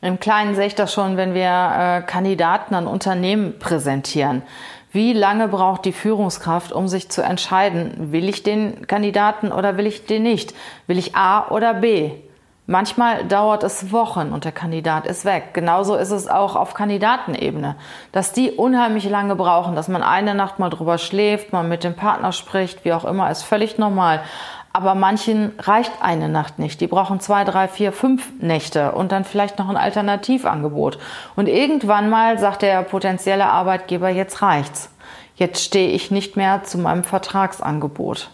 Im 0.00 0.18
Kleinen 0.18 0.56
sehe 0.56 0.66
ich 0.66 0.74
das 0.74 0.92
schon, 0.92 1.16
wenn 1.16 1.32
wir 1.32 1.44
äh, 1.44 2.02
Kandidaten 2.02 2.74
an 2.74 2.88
Unternehmen 2.88 3.56
präsentieren. 3.60 4.42
Wie 4.90 5.12
lange 5.12 5.46
braucht 5.46 5.84
die 5.84 5.92
Führungskraft, 5.92 6.72
um 6.72 6.88
sich 6.88 7.08
zu 7.08 7.22
entscheiden, 7.22 8.10
will 8.10 8.28
ich 8.28 8.42
den 8.42 8.88
Kandidaten 8.88 9.52
oder 9.52 9.76
will 9.76 9.86
ich 9.86 10.06
den 10.06 10.24
nicht? 10.24 10.54
Will 10.88 10.98
ich 10.98 11.14
A 11.14 11.46
oder 11.50 11.74
B? 11.74 12.10
Manchmal 12.70 13.24
dauert 13.24 13.62
es 13.62 13.92
Wochen 13.92 14.30
und 14.30 14.44
der 14.44 14.52
Kandidat 14.52 15.06
ist 15.06 15.24
weg. 15.24 15.54
Genauso 15.54 15.94
ist 15.94 16.10
es 16.10 16.28
auch 16.28 16.54
auf 16.54 16.74
Kandidatenebene, 16.74 17.76
dass 18.12 18.32
die 18.32 18.50
unheimlich 18.50 19.08
lange 19.08 19.36
brauchen, 19.36 19.74
dass 19.74 19.88
man 19.88 20.02
eine 20.02 20.34
Nacht 20.34 20.58
mal 20.58 20.68
drüber 20.68 20.98
schläft, 20.98 21.50
man 21.50 21.70
mit 21.70 21.82
dem 21.82 21.96
Partner 21.96 22.30
spricht, 22.30 22.84
wie 22.84 22.92
auch 22.92 23.06
immer, 23.06 23.30
ist 23.30 23.42
völlig 23.42 23.78
normal. 23.78 24.20
Aber 24.74 24.94
manchen 24.94 25.52
reicht 25.58 25.92
eine 26.02 26.28
Nacht 26.28 26.58
nicht. 26.58 26.82
Die 26.82 26.88
brauchen 26.88 27.20
zwei, 27.20 27.44
drei, 27.44 27.68
vier, 27.68 27.90
fünf 27.90 28.32
Nächte 28.38 28.92
und 28.92 29.12
dann 29.12 29.24
vielleicht 29.24 29.58
noch 29.58 29.70
ein 29.70 29.78
Alternativangebot. 29.78 30.98
Und 31.36 31.48
irgendwann 31.48 32.10
mal 32.10 32.38
sagt 32.38 32.60
der 32.60 32.82
potenzielle 32.82 33.46
Arbeitgeber, 33.46 34.10
jetzt 34.10 34.42
reicht's. 34.42 34.90
Jetzt 35.36 35.64
stehe 35.64 35.88
ich 35.88 36.10
nicht 36.10 36.36
mehr 36.36 36.64
zu 36.64 36.76
meinem 36.76 37.02
Vertragsangebot. 37.02 38.28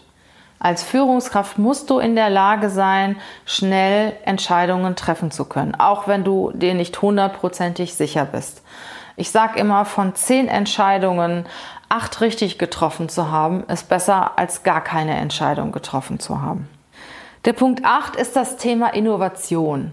Als 0.65 0.81
Führungskraft 0.81 1.59
musst 1.59 1.91
du 1.91 1.99
in 1.99 2.15
der 2.15 2.31
Lage 2.31 2.71
sein, 2.71 3.17
schnell 3.45 4.13
Entscheidungen 4.25 4.95
treffen 4.95 5.29
zu 5.29 5.45
können, 5.45 5.75
auch 5.75 6.07
wenn 6.07 6.23
du 6.23 6.51
dir 6.55 6.73
nicht 6.73 7.03
hundertprozentig 7.03 7.93
sicher 7.93 8.25
bist. 8.25 8.63
Ich 9.15 9.29
sage 9.29 9.59
immer, 9.59 9.85
von 9.85 10.15
zehn 10.15 10.47
Entscheidungen 10.47 11.45
acht 11.87 12.19
richtig 12.19 12.57
getroffen 12.57 13.09
zu 13.09 13.29
haben, 13.29 13.63
ist 13.65 13.89
besser 13.89 14.39
als 14.39 14.63
gar 14.63 14.83
keine 14.83 15.13
Entscheidung 15.17 15.71
getroffen 15.71 16.19
zu 16.19 16.41
haben. 16.41 16.67
Der 17.45 17.53
Punkt 17.53 17.85
acht 17.85 18.15
ist 18.15 18.35
das 18.35 18.57
Thema 18.57 18.87
Innovation. 18.87 19.91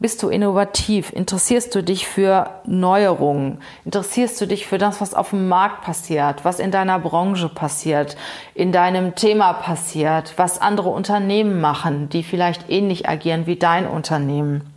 Bist 0.00 0.22
du 0.22 0.28
innovativ? 0.28 1.12
Interessierst 1.12 1.72
du 1.74 1.82
dich 1.82 2.08
für 2.08 2.50
Neuerungen? 2.66 3.58
Interessierst 3.84 4.40
du 4.40 4.46
dich 4.46 4.66
für 4.66 4.76
das, 4.76 5.00
was 5.00 5.14
auf 5.14 5.30
dem 5.30 5.48
Markt 5.48 5.82
passiert, 5.82 6.44
was 6.44 6.58
in 6.58 6.72
deiner 6.72 6.98
Branche 6.98 7.48
passiert, 7.48 8.16
in 8.54 8.72
deinem 8.72 9.14
Thema 9.14 9.52
passiert, 9.52 10.34
was 10.36 10.60
andere 10.60 10.88
Unternehmen 10.88 11.60
machen, 11.60 12.08
die 12.08 12.24
vielleicht 12.24 12.68
ähnlich 12.68 13.08
agieren 13.08 13.46
wie 13.46 13.56
dein 13.56 13.86
Unternehmen? 13.86 14.68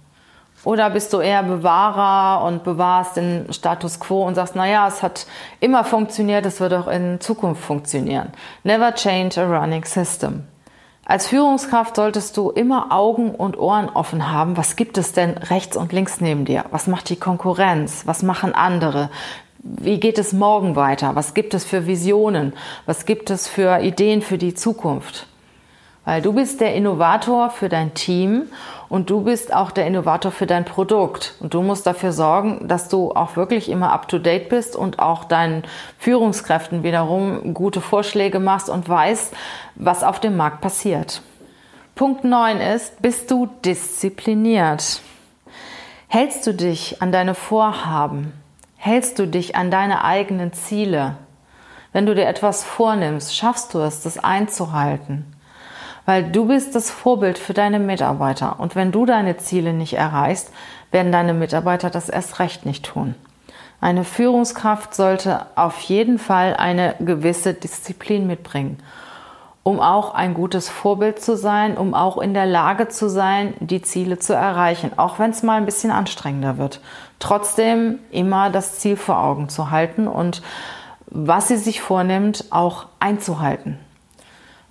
Oder 0.64 0.90
bist 0.92 1.14
du 1.14 1.20
eher 1.20 1.44
Bewahrer 1.44 2.46
und 2.46 2.64
bewahrst 2.64 3.18
den 3.18 3.52
Status 3.52 4.00
quo 4.00 4.24
und 4.24 4.36
sagst, 4.36 4.56
na 4.56 4.68
ja, 4.68 4.88
es 4.88 5.02
hat 5.02 5.26
immer 5.60 5.84
funktioniert, 5.84 6.46
es 6.46 6.60
wird 6.60 6.74
auch 6.74 6.88
in 6.88 7.20
Zukunft 7.22 7.64
funktionieren. 7.64 8.34
Never 8.64 8.94
change 8.94 9.42
a 9.42 9.46
running 9.46 9.84
system. 9.84 10.44
Als 11.10 11.28
Führungskraft 11.28 11.96
solltest 11.96 12.36
du 12.36 12.50
immer 12.50 12.92
Augen 12.92 13.34
und 13.34 13.58
Ohren 13.58 13.88
offen 13.88 14.30
haben. 14.30 14.58
Was 14.58 14.76
gibt 14.76 14.98
es 14.98 15.14
denn 15.14 15.38
rechts 15.38 15.78
und 15.78 15.94
links 15.94 16.20
neben 16.20 16.44
dir? 16.44 16.66
Was 16.72 16.88
macht 16.88 17.08
die 17.08 17.16
Konkurrenz? 17.16 18.02
Was 18.06 18.24
machen 18.24 18.54
andere? 18.54 19.10
Wie 19.60 20.02
geht 20.02 20.20
es 20.20 20.34
morgen 20.34 20.76
weiter? 20.76 21.16
Was 21.16 21.34
gibt 21.34 21.54
es 21.54 21.64
für 21.64 21.88
Visionen? 21.88 22.52
Was 22.86 23.06
gibt 23.06 23.30
es 23.30 23.48
für 23.48 23.80
Ideen 23.80 24.22
für 24.22 24.38
die 24.38 24.54
Zukunft? 24.54 25.28
Weil 26.08 26.22
du 26.22 26.32
bist 26.32 26.62
der 26.62 26.74
Innovator 26.74 27.50
für 27.50 27.68
dein 27.68 27.94
Team 27.94 28.44
und 28.88 29.10
du 29.10 29.26
bist 29.26 29.54
auch 29.54 29.72
der 29.72 29.86
Innovator 29.88 30.32
für 30.32 30.46
dein 30.46 30.64
Produkt. 30.64 31.36
Und 31.42 31.54
du 31.54 31.62
musst 31.62 31.86
dafür 31.86 32.14
sorgen, 32.14 32.70
dass 32.70 32.88
du 32.88 33.12
auch 33.12 33.36
wirklich 33.36 33.68
immer 33.68 33.92
up-to-date 33.92 34.48
bist 34.48 34.78
und 34.78 35.00
auch 35.00 35.26
deinen 35.26 35.64
Führungskräften 36.00 36.82
wiederum 36.84 37.54
gute 37.54 37.82
Vorschläge 37.82 38.40
machst 38.40 38.70
und 38.70 38.88
weißt, 38.88 39.34
was 39.76 40.06
auf 40.06 40.22
dem 40.22 40.38
Markt 40.38 40.62
passiert. 40.62 41.22
Punkt 41.94 42.24
9 42.24 42.62
ist, 42.62 43.02
bist 43.02 43.30
du 43.30 43.50
diszipliniert? 43.66 45.02
Hältst 46.08 46.48
du 46.48 46.54
dich 46.54 47.02
an 47.02 47.12
deine 47.12 47.36
Vorhaben? 47.36 48.32
Hältst 48.78 49.20
du 49.20 49.28
dich 49.28 49.58
an 49.58 49.72
deine 49.72 50.06
eigenen 50.06 50.54
Ziele? 50.54 51.18
Wenn 51.92 52.06
du 52.06 52.16
dir 52.16 52.28
etwas 52.28 52.64
vornimmst, 52.64 53.36
schaffst 53.36 53.74
du 53.74 53.80
es, 53.80 54.04
das 54.04 54.18
einzuhalten? 54.18 55.34
Weil 56.08 56.24
du 56.24 56.46
bist 56.46 56.74
das 56.74 56.90
Vorbild 56.90 57.38
für 57.38 57.54
deine 57.54 57.80
Mitarbeiter. 57.80 58.62
Und 58.62 58.76
wenn 58.76 58.94
du 58.94 59.06
deine 59.06 59.36
Ziele 59.36 59.74
nicht 59.74 59.94
erreichst, 59.94 60.52
werden 60.90 61.12
deine 61.12 61.34
Mitarbeiter 61.34 61.90
das 61.90 62.08
erst 62.08 62.40
recht 62.40 62.66
nicht 62.66 62.86
tun. 62.86 63.14
Eine 63.82 64.06
Führungskraft 64.06 64.96
sollte 64.96 65.46
auf 65.56 65.82
jeden 65.82 66.18
Fall 66.18 66.56
eine 66.56 66.96
gewisse 67.00 67.54
Disziplin 67.54 68.26
mitbringen, 68.26 68.82
um 69.64 69.82
auch 69.82 70.14
ein 70.14 70.34
gutes 70.34 70.70
Vorbild 70.70 71.22
zu 71.22 71.36
sein, 71.36 71.76
um 71.76 71.94
auch 71.94 72.18
in 72.20 72.34
der 72.34 72.46
Lage 72.46 72.88
zu 72.88 73.10
sein, 73.10 73.54
die 73.60 73.82
Ziele 73.82 74.18
zu 74.18 74.34
erreichen, 74.34 74.92
auch 74.96 75.20
wenn 75.20 75.32
es 75.32 75.44
mal 75.44 75.58
ein 75.58 75.66
bisschen 75.66 75.92
anstrengender 75.92 76.58
wird. 76.58 76.80
Trotzdem 77.20 78.00
immer 78.12 78.50
das 78.50 78.80
Ziel 78.80 78.96
vor 78.96 79.20
Augen 79.20 79.50
zu 79.50 79.72
halten 79.72 80.08
und 80.08 80.42
was 81.08 81.50
sie 81.50 81.58
sich 81.58 81.82
vornimmt, 81.82 82.46
auch 82.50 82.86
einzuhalten 83.02 83.78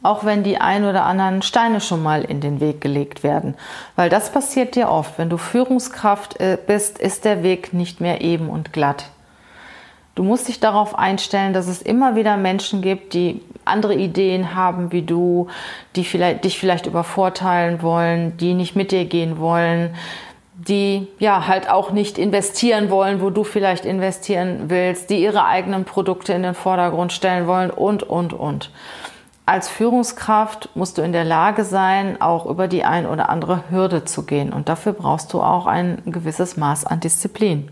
auch 0.07 0.25
wenn 0.25 0.43
die 0.43 0.59
ein 0.59 0.85
oder 0.85 1.05
anderen 1.05 1.43
Steine 1.43 1.81
schon 1.81 2.03
mal 2.03 2.23
in 2.23 2.41
den 2.41 2.61
Weg 2.61 2.81
gelegt 2.81 3.23
werden. 3.23 3.55
Weil 3.97 4.09
das 4.09 4.33
passiert 4.33 4.77
dir 4.77 4.89
oft. 4.89 5.19
Wenn 5.19 5.29
du 5.29 5.37
Führungskraft 5.37 6.41
äh, 6.41 6.57
bist, 6.65 6.99
ist 6.99 7.25
der 7.25 7.43
Weg 7.43 7.73
nicht 7.73 8.01
mehr 8.01 8.21
eben 8.21 8.49
und 8.49 8.73
glatt. 8.73 9.07
Du 10.15 10.23
musst 10.23 10.49
dich 10.49 10.61
darauf 10.61 10.99
einstellen, 10.99 11.53
dass 11.53 11.69
es 11.69 11.83
immer 11.83 12.17
wieder 12.17 12.39
Menschen 12.39 12.81
gibt, 12.81 13.13
die 13.13 13.43
andere 13.67 13.95
Ideen 13.95 14.55
haben 14.55 14.91
wie 14.91 15.03
du, 15.03 15.49
die 15.95 16.05
vielleicht, 16.05 16.45
dich 16.45 16.59
vielleicht 16.59 16.87
übervorteilen 16.87 17.83
wollen, 17.83 18.37
die 18.39 18.55
nicht 18.55 18.77
mit 18.77 18.93
dir 18.93 19.05
gehen 19.05 19.39
wollen, 19.39 19.95
die 20.55 21.07
ja 21.19 21.47
halt 21.47 21.69
auch 21.69 21.91
nicht 21.91 22.17
investieren 22.17 22.89
wollen, 22.89 23.21
wo 23.21 23.29
du 23.29 23.45
vielleicht 23.45 23.85
investieren 23.85 24.65
willst, 24.69 25.11
die 25.11 25.23
ihre 25.23 25.45
eigenen 25.45 25.85
Produkte 25.85 26.33
in 26.33 26.43
den 26.43 26.55
Vordergrund 26.55 27.13
stellen 27.13 27.47
wollen 27.47 27.71
und, 27.71 28.03
und, 28.03 28.33
und 28.33 28.71
als 29.47 29.69
Führungskraft 29.69 30.71
musst 30.75 30.99
du 30.99 31.03
in 31.03 31.13
der 31.13 31.25
Lage 31.25 31.65
sein, 31.65 32.21
auch 32.21 32.47
über 32.47 32.67
die 32.67 32.85
ein 32.85 33.07
oder 33.07 33.29
andere 33.29 33.71
Hürde 33.71 34.05
zu 34.05 34.25
gehen. 34.27 34.53
Und 34.53 34.69
dafür 34.69 34.93
brauchst 34.93 35.33
du 35.33 35.41
auch 35.41 35.67
ein 35.67 36.03
gewisses 36.05 36.57
Maß 36.57 36.85
an 36.85 36.99
Disziplin. 36.99 37.71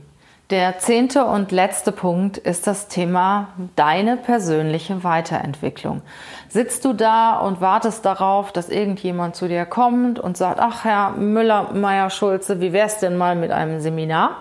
Der 0.51 0.79
zehnte 0.79 1.25
und 1.25 1.53
letzte 1.53 1.91
Punkt 1.91 2.37
ist 2.37 2.67
das 2.67 2.87
Thema 2.87 3.49
deine 3.77 4.17
persönliche 4.17 5.03
Weiterentwicklung. 5.03 6.03
Sitzt 6.49 6.85
du 6.85 6.93
da 6.93 7.39
und 7.39 7.61
wartest 7.61 8.05
darauf, 8.05 8.53
dass 8.53 8.69
irgendjemand 8.69 9.35
zu 9.35 9.49
dir 9.49 9.65
kommt 9.65 10.21
und 10.21 10.37
sagt, 10.37 10.61
ach 10.61 10.85
Herr 10.85 11.13
Müller, 11.13 11.73
Meier, 11.73 12.11
Schulze, 12.11 12.61
wie 12.61 12.73
wär's 12.73 13.01
denn 13.01 13.17
mal 13.17 13.35
mit 13.35 13.51
einem 13.51 13.81
Seminar? 13.81 14.37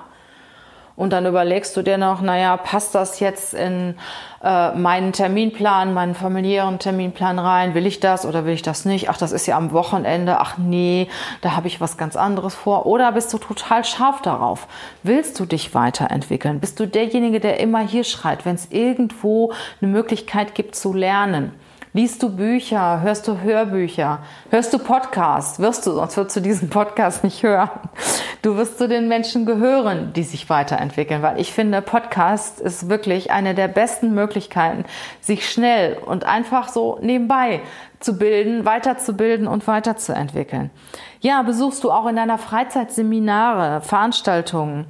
Und 0.95 1.11
dann 1.11 1.25
überlegst 1.25 1.75
du 1.75 1.81
dir 1.81 1.97
noch, 1.97 2.21
naja, 2.21 2.55
passt 2.55 2.93
das 2.93 3.19
jetzt 3.19 3.55
in 3.55 3.95
äh, 4.43 4.71
meinen 4.73 5.11
Terminplan, 5.11 5.91
meinen 5.93 6.13
familiären 6.13 6.77
Terminplan 6.77 7.39
rein? 7.39 7.73
Will 7.73 7.87
ich 7.87 7.99
das 7.99 8.27
oder 8.27 8.45
will 8.45 8.53
ich 8.53 8.61
das 8.61 8.85
nicht? 8.85 9.09
Ach, 9.09 9.17
das 9.17 9.31
ist 9.31 9.47
ja 9.47 9.57
am 9.57 9.71
Wochenende. 9.71 10.39
Ach 10.39 10.59
nee, 10.59 11.07
da 11.41 11.55
habe 11.55 11.67
ich 11.67 11.81
was 11.81 11.97
ganz 11.97 12.15
anderes 12.15 12.53
vor. 12.53 12.85
Oder 12.85 13.11
bist 13.13 13.33
du 13.33 13.39
total 13.39 13.83
scharf 13.83 14.21
darauf? 14.21 14.67
Willst 15.01 15.39
du 15.39 15.45
dich 15.45 15.73
weiterentwickeln? 15.73 16.59
Bist 16.59 16.79
du 16.79 16.85
derjenige, 16.85 17.39
der 17.39 17.59
immer 17.59 17.79
hier 17.79 18.03
schreit, 18.03 18.45
wenn 18.45 18.55
es 18.55 18.67
irgendwo 18.69 19.51
eine 19.81 19.89
Möglichkeit 19.89 20.53
gibt 20.53 20.75
zu 20.75 20.93
lernen? 20.93 21.53
Liest 21.95 22.23
du 22.23 22.35
Bücher? 22.35 23.01
Hörst 23.01 23.27
du 23.27 23.41
Hörbücher? 23.41 24.17
Hörst 24.49 24.73
du 24.73 24.79
Podcasts? 24.79 25.59
Wirst 25.59 25.85
du, 25.85 25.91
sonst 25.91 26.17
würdest 26.17 26.35
du 26.35 26.41
diesen 26.41 26.67
Podcast 26.71 27.23
nicht 27.23 27.43
hören. 27.43 27.69
Du 28.41 28.57
wirst 28.57 28.79
zu 28.79 28.87
den 28.87 29.07
Menschen 29.07 29.45
gehören, 29.45 30.11
die 30.11 30.23
sich 30.23 30.49
weiterentwickeln, 30.49 31.21
weil 31.21 31.39
ich 31.39 31.53
finde, 31.53 31.83
Podcast 31.83 32.59
ist 32.59 32.89
wirklich 32.89 33.29
eine 33.29 33.53
der 33.53 33.67
besten 33.67 34.15
Möglichkeiten, 34.15 34.85
sich 35.21 35.47
schnell 35.47 35.99
und 36.03 36.23
einfach 36.23 36.69
so 36.69 36.97
nebenbei 36.99 37.61
zu 37.99 38.17
bilden, 38.17 38.65
weiterzubilden 38.65 39.47
und 39.47 39.67
weiterzuentwickeln. 39.67 40.71
Ja, 41.21 41.43
besuchst 41.43 41.83
du 41.83 41.91
auch 41.91 42.07
in 42.07 42.15
deiner 42.15 42.39
Freizeit 42.39 42.91
Seminare, 42.91 43.81
Veranstaltungen? 43.81 44.87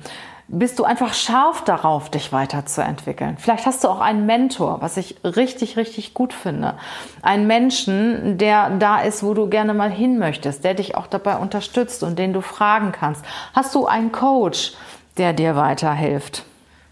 Bist 0.54 0.78
du 0.80 0.84
einfach 0.84 1.14
scharf 1.14 1.64
darauf, 1.64 2.10
dich 2.10 2.32
weiterzuentwickeln. 2.32 3.38
Vielleicht 3.40 3.66
hast 3.66 3.84
du 3.84 3.88
auch 3.88 4.00
einen 4.00 4.26
Mentor, 4.26 4.82
was 4.82 4.98
ich 4.98 5.16
richtig, 5.24 5.78
richtig 5.78 6.14
gut 6.14 6.32
finde. 6.32 6.76
Einen 7.22 7.48
Menschen, 7.48 8.38
der 8.38 8.70
da 8.70 9.02
ist, 9.02 9.24
wo 9.24 9.34
du 9.34 9.50
gerne 9.50 9.74
mal 9.74 9.92
hin 9.92 10.20
möchtest, 10.20 10.64
der 10.64 10.76
dich 10.76 10.96
auch 10.96 11.08
dabei 11.08 11.38
unterstützt 11.38 12.04
und 12.04 12.20
den 12.20 12.34
du 12.34 12.42
fragen 12.42 12.92
kannst. 12.92 13.26
Hast 13.54 13.74
du 13.74 13.88
einen 13.88 14.12
Coach, 14.12 14.74
der 15.18 15.34
dir 15.34 15.56
weiterhilft? 15.56 16.46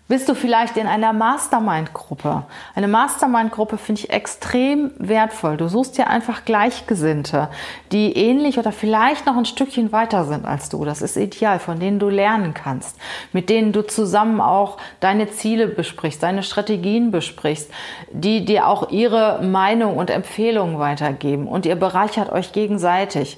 Bist 0.07 0.27
du 0.27 0.35
vielleicht 0.35 0.75
in 0.75 0.87
einer 0.87 1.13
Mastermind-Gruppe? 1.13 2.43
Eine 2.75 2.89
Mastermind-Gruppe 2.89 3.77
finde 3.77 4.01
ich 4.01 4.09
extrem 4.09 4.91
wertvoll. 4.97 5.55
Du 5.55 5.69
suchst 5.69 5.97
dir 5.97 6.07
einfach 6.07 6.43
Gleichgesinnte, 6.43 7.47
die 7.93 8.11
ähnlich 8.17 8.59
oder 8.59 8.73
vielleicht 8.73 9.25
noch 9.25 9.37
ein 9.37 9.45
Stückchen 9.45 9.93
weiter 9.93 10.25
sind 10.25 10.45
als 10.45 10.67
du. 10.67 10.83
Das 10.83 11.01
ist 11.01 11.15
ideal, 11.15 11.59
von 11.59 11.79
denen 11.79 11.97
du 11.97 12.09
lernen 12.09 12.53
kannst, 12.53 12.97
mit 13.31 13.49
denen 13.49 13.71
du 13.71 13.83
zusammen 13.83 14.41
auch 14.41 14.79
deine 14.99 15.31
Ziele 15.31 15.67
besprichst, 15.67 16.21
deine 16.21 16.43
Strategien 16.43 17.11
besprichst, 17.11 17.71
die 18.11 18.43
dir 18.43 18.67
auch 18.67 18.91
ihre 18.91 19.41
Meinung 19.41 19.95
und 19.95 20.09
Empfehlungen 20.09 20.77
weitergeben 20.77 21.47
und 21.47 21.65
ihr 21.65 21.75
bereichert 21.77 22.33
euch 22.33 22.51
gegenseitig. 22.51 23.37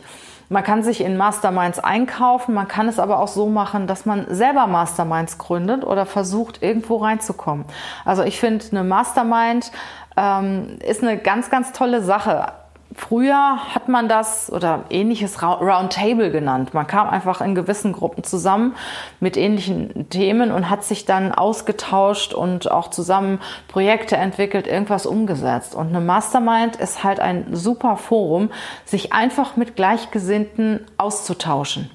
Man 0.54 0.64
kann 0.64 0.84
sich 0.84 1.02
in 1.02 1.18
Masterminds 1.18 1.80
einkaufen, 1.80 2.54
man 2.54 2.68
kann 2.68 2.88
es 2.88 3.00
aber 3.00 3.20
auch 3.20 3.28
so 3.28 3.50
machen, 3.50 3.88
dass 3.88 4.06
man 4.06 4.28
selber 4.30 4.68
Masterminds 4.68 5.40
gründet 5.40 5.84
oder 5.84 6.06
versucht, 6.06 6.62
irgendwo 6.62 6.98
reinzukommen. 6.98 7.66
Also 8.06 8.22
ich 8.22 8.40
finde, 8.40 8.64
eine 8.70 8.84
Mastermind 8.84 9.72
ähm, 10.16 10.78
ist 10.86 11.02
eine 11.02 11.18
ganz, 11.18 11.50
ganz 11.50 11.72
tolle 11.72 12.04
Sache. 12.04 12.52
Früher 12.96 13.58
hat 13.74 13.90
man 13.90 14.08
das 14.08 14.52
oder 14.52 14.86
ähnliches 14.90 15.42
Roundtable 15.42 16.32
genannt. 16.32 16.74
Man 16.74 16.86
kam 16.86 17.10
einfach 17.10 17.42
in 17.42 17.56
gewissen 17.56 17.94
Gruppen 17.94 18.24
zusammen 18.24 18.76
mit 19.20 19.36
ähnlichen 19.36 20.10
Themen 20.10 20.52
und 20.52 20.70
hat 20.70 20.84
sich 20.84 21.06
dann 21.06 21.32
ausgetauscht 21.32 22.34
und 22.34 22.70
auch 22.70 22.90
zusammen 22.90 23.40
Projekte 23.68 24.18
entwickelt, 24.18 24.68
irgendwas 24.68 25.06
umgesetzt. 25.06 25.76
Und 25.76 25.88
eine 25.88 26.02
Mastermind 26.02 26.76
ist 26.76 27.04
halt 27.04 27.20
ein 27.20 27.56
super 27.56 27.98
Forum, 27.98 28.52
sich 28.86 29.14
einfach 29.14 29.56
mit 29.56 29.76
Gleichgesinnten 29.76 30.82
auszutauschen 30.98 31.90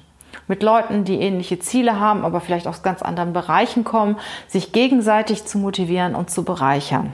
mit 0.47 0.63
Leuten, 0.63 1.03
die 1.03 1.21
ähnliche 1.21 1.59
Ziele 1.59 1.99
haben, 1.99 2.25
aber 2.25 2.41
vielleicht 2.41 2.67
aus 2.67 2.81
ganz 2.81 3.03
anderen 3.03 3.33
Bereichen 3.33 3.83
kommen, 3.83 4.17
sich 4.47 4.71
gegenseitig 4.71 5.45
zu 5.45 5.59
motivieren 5.59 6.15
und 6.15 6.31
zu 6.31 6.43
bereichern. 6.43 7.13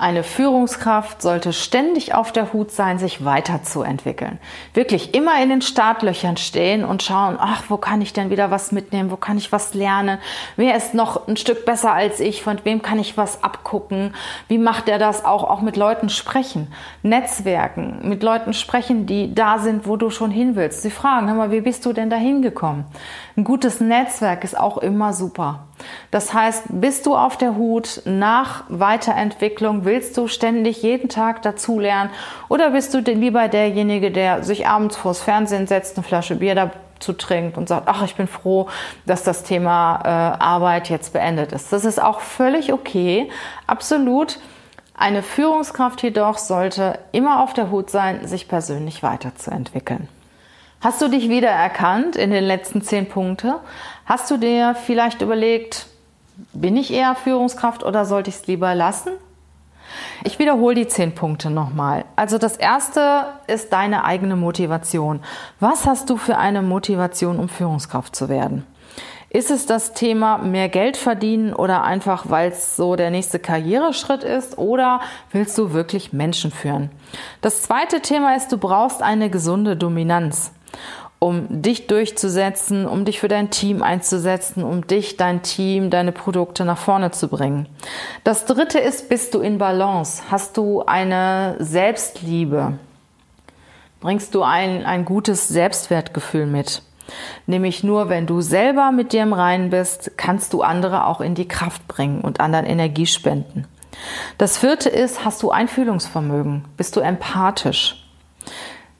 Eine 0.00 0.22
Führungskraft 0.22 1.20
sollte 1.20 1.52
ständig 1.52 2.14
auf 2.14 2.32
der 2.32 2.54
Hut 2.54 2.70
sein, 2.70 2.98
sich 2.98 3.22
weiterzuentwickeln. 3.22 4.38
Wirklich 4.72 5.14
immer 5.14 5.42
in 5.42 5.50
den 5.50 5.60
Startlöchern 5.60 6.38
stehen 6.38 6.86
und 6.86 7.02
schauen, 7.02 7.36
ach, 7.38 7.64
wo 7.68 7.76
kann 7.76 8.00
ich 8.00 8.14
denn 8.14 8.30
wieder 8.30 8.50
was 8.50 8.72
mitnehmen? 8.72 9.10
Wo 9.10 9.16
kann 9.16 9.36
ich 9.36 9.52
was 9.52 9.74
lernen? 9.74 10.18
Wer 10.56 10.74
ist 10.74 10.94
noch 10.94 11.28
ein 11.28 11.36
Stück 11.36 11.66
besser 11.66 11.92
als 11.92 12.18
ich? 12.18 12.42
Von 12.42 12.64
wem 12.64 12.80
kann 12.80 12.98
ich 12.98 13.18
was 13.18 13.44
abgucken? 13.44 14.14
Wie 14.48 14.56
macht 14.56 14.88
er 14.88 14.98
das 14.98 15.26
auch? 15.26 15.44
Auch 15.44 15.60
mit 15.60 15.76
Leuten 15.76 16.08
sprechen, 16.08 16.72
Netzwerken, 17.02 17.98
mit 18.08 18.22
Leuten 18.22 18.54
sprechen, 18.54 19.04
die 19.04 19.34
da 19.34 19.58
sind, 19.58 19.86
wo 19.86 19.98
du 19.98 20.08
schon 20.08 20.30
hin 20.30 20.56
willst. 20.56 20.80
Sie 20.80 20.90
fragen, 20.90 21.28
hör 21.28 21.34
mal, 21.34 21.50
wie 21.50 21.60
bist 21.60 21.84
du 21.84 21.92
denn 21.92 22.08
da 22.08 22.16
hingekommen? 22.16 22.86
Ein 23.36 23.44
gutes 23.44 23.80
Netzwerk 23.80 24.44
ist 24.44 24.58
auch 24.58 24.78
immer 24.78 25.12
super. 25.12 25.66
Das 26.10 26.34
heißt, 26.34 26.64
bist 26.68 27.06
du 27.06 27.16
auf 27.16 27.36
der 27.36 27.56
Hut 27.56 28.02
nach 28.04 28.64
Weiterentwicklung? 28.68 29.84
Willst 29.84 30.16
du 30.16 30.26
ständig 30.26 30.82
jeden 30.82 31.08
Tag 31.08 31.42
dazulernen? 31.42 32.10
Oder 32.48 32.70
bist 32.70 32.94
du 32.94 32.98
lieber 32.98 33.48
derjenige, 33.48 34.10
der 34.10 34.42
sich 34.42 34.66
abends 34.66 34.96
vors 34.96 35.20
Fernsehen 35.20 35.66
setzt, 35.66 35.96
eine 35.96 36.04
Flasche 36.04 36.36
Bier 36.36 36.54
dazu 36.54 37.12
trinkt 37.12 37.56
und 37.56 37.68
sagt, 37.68 37.88
ach, 37.88 38.02
ich 38.04 38.16
bin 38.16 38.26
froh, 38.26 38.68
dass 39.06 39.22
das 39.22 39.42
Thema 39.42 40.00
äh, 40.04 40.42
Arbeit 40.42 40.90
jetzt 40.90 41.12
beendet 41.12 41.52
ist. 41.52 41.72
Das 41.72 41.84
ist 41.84 42.02
auch 42.02 42.20
völlig 42.20 42.72
okay, 42.72 43.30
absolut. 43.66 44.38
Eine 44.94 45.22
Führungskraft 45.22 46.02
jedoch 46.02 46.36
sollte 46.36 46.98
immer 47.12 47.42
auf 47.42 47.54
der 47.54 47.70
Hut 47.70 47.88
sein, 47.88 48.26
sich 48.26 48.48
persönlich 48.48 49.02
weiterzuentwickeln. 49.02 50.08
Hast 50.82 51.02
du 51.02 51.08
dich 51.08 51.28
wiedererkannt 51.28 52.16
in 52.16 52.30
den 52.30 52.42
letzten 52.42 52.80
zehn 52.80 53.06
Punkten? 53.06 53.52
Hast 54.06 54.30
du 54.30 54.38
dir 54.38 54.74
vielleicht 54.74 55.20
überlegt, 55.20 55.84
bin 56.54 56.74
ich 56.78 56.90
eher 56.90 57.14
Führungskraft 57.14 57.84
oder 57.84 58.06
sollte 58.06 58.30
ich 58.30 58.36
es 58.36 58.46
lieber 58.46 58.74
lassen? 58.74 59.10
Ich 60.24 60.38
wiederhole 60.38 60.74
die 60.76 60.88
zehn 60.88 61.14
Punkte 61.14 61.50
nochmal. 61.50 62.06
Also 62.16 62.38
das 62.38 62.56
erste 62.56 63.26
ist 63.46 63.74
deine 63.74 64.04
eigene 64.04 64.36
Motivation. 64.36 65.20
Was 65.58 65.84
hast 65.84 66.08
du 66.08 66.16
für 66.16 66.38
eine 66.38 66.62
Motivation, 66.62 67.38
um 67.38 67.50
Führungskraft 67.50 68.16
zu 68.16 68.30
werden? 68.30 68.66
Ist 69.28 69.50
es 69.50 69.66
das 69.66 69.92
Thema 69.92 70.38
mehr 70.38 70.70
Geld 70.70 70.96
verdienen 70.96 71.52
oder 71.52 71.84
einfach, 71.84 72.30
weil 72.30 72.52
es 72.52 72.74
so 72.74 72.96
der 72.96 73.10
nächste 73.10 73.38
Karriereschritt 73.38 74.24
ist 74.24 74.56
oder 74.56 75.00
willst 75.30 75.58
du 75.58 75.74
wirklich 75.74 76.14
Menschen 76.14 76.50
führen? 76.50 76.90
Das 77.42 77.62
zweite 77.62 78.00
Thema 78.00 78.34
ist, 78.34 78.50
du 78.50 78.56
brauchst 78.56 79.02
eine 79.02 79.28
gesunde 79.28 79.76
Dominanz 79.76 80.52
um 81.20 81.62
dich 81.62 81.86
durchzusetzen, 81.86 82.86
um 82.86 83.04
dich 83.04 83.20
für 83.20 83.28
dein 83.28 83.50
Team 83.50 83.82
einzusetzen, 83.82 84.64
um 84.64 84.86
dich, 84.86 85.18
dein 85.18 85.42
Team, 85.42 85.90
deine 85.90 86.12
Produkte 86.12 86.64
nach 86.64 86.78
vorne 86.78 87.10
zu 87.10 87.28
bringen. 87.28 87.66
Das 88.24 88.46
dritte 88.46 88.78
ist, 88.78 89.10
bist 89.10 89.34
du 89.34 89.40
in 89.40 89.58
Balance? 89.58 90.22
Hast 90.30 90.56
du 90.56 90.82
eine 90.86 91.56
Selbstliebe? 91.58 92.78
Bringst 94.00 94.34
du 94.34 94.42
ein, 94.42 94.86
ein 94.86 95.04
gutes 95.04 95.48
Selbstwertgefühl 95.48 96.46
mit? 96.46 96.82
Nämlich 97.46 97.84
nur, 97.84 98.08
wenn 98.08 98.26
du 98.26 98.40
selber 98.40 98.90
mit 98.90 99.12
dir 99.12 99.22
im 99.22 99.34
Reinen 99.34 99.68
bist, 99.68 100.12
kannst 100.16 100.54
du 100.54 100.62
andere 100.62 101.06
auch 101.06 101.20
in 101.20 101.34
die 101.34 101.48
Kraft 101.48 101.86
bringen 101.86 102.22
und 102.22 102.40
anderen 102.40 102.64
Energie 102.64 103.06
spenden. 103.06 103.66
Das 104.38 104.56
vierte 104.56 104.88
ist, 104.88 105.24
hast 105.24 105.42
du 105.42 105.50
Einfühlungsvermögen? 105.50 106.64
Bist 106.78 106.96
du 106.96 107.00
empathisch? 107.00 107.99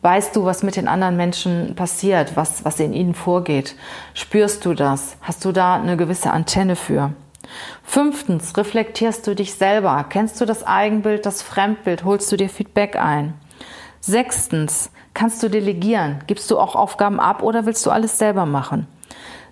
Weißt 0.02 0.34
du, 0.34 0.46
was 0.46 0.62
mit 0.62 0.76
den 0.76 0.88
anderen 0.88 1.16
Menschen 1.16 1.74
passiert, 1.74 2.34
was, 2.34 2.64
was 2.64 2.80
in 2.80 2.94
ihnen 2.94 3.14
vorgeht? 3.14 3.76
Spürst 4.14 4.64
du 4.64 4.72
das? 4.72 5.16
Hast 5.20 5.44
du 5.44 5.52
da 5.52 5.74
eine 5.74 5.98
gewisse 5.98 6.30
Antenne 6.30 6.74
für? 6.74 7.12
Fünftens, 7.82 8.56
reflektierst 8.56 9.26
du 9.26 9.34
dich 9.34 9.54
selber? 9.54 10.06
Kennst 10.08 10.40
du 10.40 10.46
das 10.46 10.66
Eigenbild, 10.66 11.26
das 11.26 11.42
Fremdbild? 11.42 12.04
Holst 12.04 12.32
du 12.32 12.36
dir 12.36 12.48
Feedback 12.48 12.96
ein? 12.96 13.34
Sechstens, 14.00 14.90
kannst 15.12 15.42
du 15.42 15.50
delegieren? 15.50 16.20
Gibst 16.26 16.50
du 16.50 16.58
auch 16.58 16.76
Aufgaben 16.76 17.20
ab 17.20 17.42
oder 17.42 17.66
willst 17.66 17.84
du 17.84 17.90
alles 17.90 18.16
selber 18.16 18.46
machen? 18.46 18.86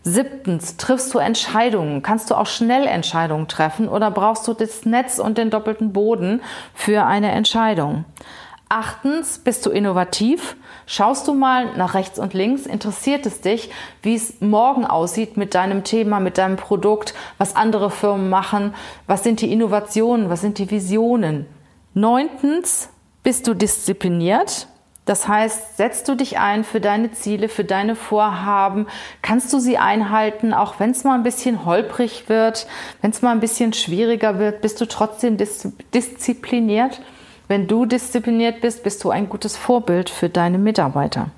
Siebtens, 0.02 0.78
triffst 0.78 1.12
du 1.12 1.18
Entscheidungen? 1.18 2.02
Kannst 2.02 2.30
du 2.30 2.34
auch 2.34 2.46
schnell 2.46 2.86
Entscheidungen 2.86 3.48
treffen 3.48 3.88
oder 3.88 4.10
brauchst 4.10 4.48
du 4.48 4.54
das 4.54 4.86
Netz 4.86 5.18
und 5.18 5.36
den 5.36 5.50
doppelten 5.50 5.92
Boden 5.92 6.40
für 6.72 7.04
eine 7.04 7.32
Entscheidung? 7.32 8.06
Achtens, 8.70 9.38
bist 9.38 9.64
du 9.64 9.70
innovativ? 9.70 10.56
Schaust 10.84 11.26
du 11.26 11.32
mal 11.32 11.74
nach 11.76 11.94
rechts 11.94 12.18
und 12.18 12.34
links? 12.34 12.66
Interessiert 12.66 13.24
es 13.24 13.40
dich, 13.40 13.70
wie 14.02 14.14
es 14.14 14.42
morgen 14.42 14.84
aussieht 14.84 15.38
mit 15.38 15.54
deinem 15.54 15.84
Thema, 15.84 16.20
mit 16.20 16.36
deinem 16.36 16.56
Produkt, 16.56 17.14
was 17.38 17.56
andere 17.56 17.90
Firmen 17.90 18.28
machen? 18.28 18.74
Was 19.06 19.24
sind 19.24 19.40
die 19.40 19.50
Innovationen? 19.50 20.28
Was 20.28 20.42
sind 20.42 20.58
die 20.58 20.70
Visionen? 20.70 21.46
Neuntens, 21.94 22.90
bist 23.22 23.46
du 23.46 23.54
diszipliniert? 23.54 24.68
Das 25.06 25.26
heißt, 25.26 25.78
setzt 25.78 26.06
du 26.06 26.14
dich 26.14 26.38
ein 26.38 26.62
für 26.62 26.80
deine 26.80 27.10
Ziele, 27.12 27.48
für 27.48 27.64
deine 27.64 27.96
Vorhaben, 27.96 28.86
kannst 29.22 29.50
du 29.54 29.58
sie 29.58 29.78
einhalten, 29.78 30.52
auch 30.52 30.78
wenn 30.78 30.90
es 30.90 31.04
mal 31.04 31.14
ein 31.14 31.22
bisschen 31.22 31.64
holprig 31.64 32.28
wird, 32.28 32.66
wenn 33.00 33.12
es 33.12 33.22
mal 33.22 33.30
ein 33.30 33.40
bisschen 33.40 33.72
schwieriger 33.72 34.38
wird, 34.38 34.60
bist 34.60 34.78
du 34.82 34.86
trotzdem 34.86 35.38
dis 35.38 35.66
diszipliniert. 35.94 37.00
Wenn 37.48 37.66
du 37.66 37.86
diszipliniert 37.86 38.60
bist, 38.60 38.82
bist 38.82 39.02
du 39.02 39.10
ein 39.10 39.28
gutes 39.28 39.56
Vorbild 39.56 40.10
für 40.10 40.28
deine 40.28 40.58
Mitarbeiter. 40.58 41.30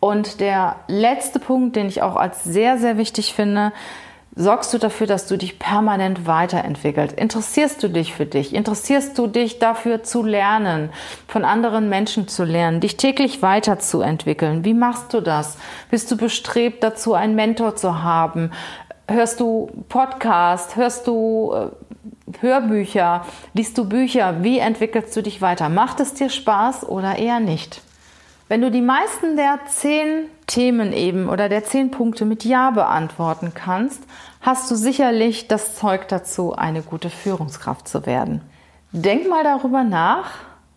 Und 0.00 0.40
der 0.40 0.76
letzte 0.88 1.38
Punkt, 1.38 1.76
den 1.76 1.86
ich 1.86 2.02
auch 2.02 2.16
als 2.16 2.44
sehr, 2.44 2.76
sehr 2.78 2.98
wichtig 2.98 3.32
finde, 3.32 3.72
sorgst 4.36 4.74
du 4.74 4.78
dafür, 4.78 5.06
dass 5.06 5.26
du 5.26 5.38
dich 5.38 5.58
permanent 5.58 6.26
weiterentwickelst? 6.26 7.16
Interessierst 7.16 7.82
du 7.82 7.88
dich 7.88 8.12
für 8.12 8.26
dich? 8.26 8.54
Interessierst 8.54 9.16
du 9.16 9.28
dich 9.28 9.60
dafür 9.60 10.02
zu 10.02 10.24
lernen, 10.24 10.90
von 11.28 11.44
anderen 11.44 11.88
Menschen 11.88 12.26
zu 12.26 12.44
lernen, 12.44 12.80
dich 12.80 12.96
täglich 12.96 13.40
weiterzuentwickeln? 13.40 14.64
Wie 14.64 14.74
machst 14.74 15.14
du 15.14 15.20
das? 15.20 15.56
Bist 15.90 16.10
du 16.10 16.16
bestrebt 16.16 16.82
dazu, 16.82 17.14
einen 17.14 17.36
Mentor 17.36 17.76
zu 17.76 18.02
haben? 18.02 18.50
Hörst 19.08 19.38
du 19.38 19.70
Podcast? 19.88 20.76
Hörst 20.76 21.06
du 21.06 21.52
äh, 21.54 21.93
Hörbücher? 22.42 23.24
Liest 23.52 23.76
du 23.78 23.88
Bücher? 23.88 24.42
Wie 24.42 24.58
entwickelst 24.58 25.16
du 25.16 25.22
dich 25.22 25.40
weiter? 25.42 25.68
Macht 25.68 26.00
es 26.00 26.14
dir 26.14 26.30
Spaß 26.30 26.88
oder 26.88 27.18
eher 27.18 27.40
nicht? 27.40 27.82
Wenn 28.48 28.60
du 28.60 28.70
die 28.70 28.82
meisten 28.82 29.36
der 29.36 29.60
zehn 29.68 30.26
Themen 30.46 30.92
eben 30.92 31.28
oder 31.28 31.48
der 31.48 31.64
zehn 31.64 31.90
Punkte 31.90 32.24
mit 32.24 32.44
Ja 32.44 32.70
beantworten 32.70 33.52
kannst, 33.54 34.02
hast 34.42 34.70
du 34.70 34.74
sicherlich 34.74 35.48
das 35.48 35.74
Zeug 35.74 36.08
dazu, 36.08 36.54
eine 36.54 36.82
gute 36.82 37.08
Führungskraft 37.08 37.88
zu 37.88 38.04
werden. 38.04 38.42
Denk 38.92 39.28
mal 39.28 39.42
darüber 39.42 39.82
nach. 39.82 40.30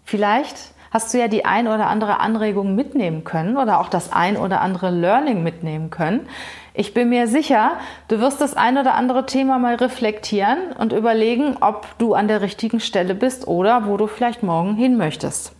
Vielleicht 0.05 0.55
hast 0.97 1.13
du 1.13 1.19
ja 1.19 1.27
die 1.27 1.45
ein 1.45 1.67
oder 1.67 1.89
andere 1.89 2.19
Anregung 2.19 2.73
mitnehmen 2.73 3.23
können 3.23 3.55
oder 3.55 3.79
auch 3.79 3.87
das 3.87 4.11
ein 4.11 4.35
oder 4.35 4.61
andere 4.61 4.89
Learning 4.89 5.43
mitnehmen 5.43 5.91
können. 5.91 6.27
Ich 6.73 6.95
bin 6.95 7.09
mir 7.09 7.27
sicher, 7.27 7.73
du 8.07 8.19
wirst 8.19 8.41
das 8.41 8.57
ein 8.57 8.79
oder 8.79 8.95
andere 8.95 9.27
Thema 9.27 9.59
mal 9.59 9.75
reflektieren 9.75 10.71
und 10.75 10.93
überlegen, 10.93 11.57
ob 11.61 11.85
du 11.99 12.15
an 12.15 12.27
der 12.27 12.41
richtigen 12.41 12.79
Stelle 12.79 13.13
bist 13.13 13.47
oder 13.47 13.85
wo 13.85 13.97
du 13.97 14.07
vielleicht 14.07 14.41
morgen 14.41 14.73
hin 14.73 14.97
möchtest. 14.97 15.56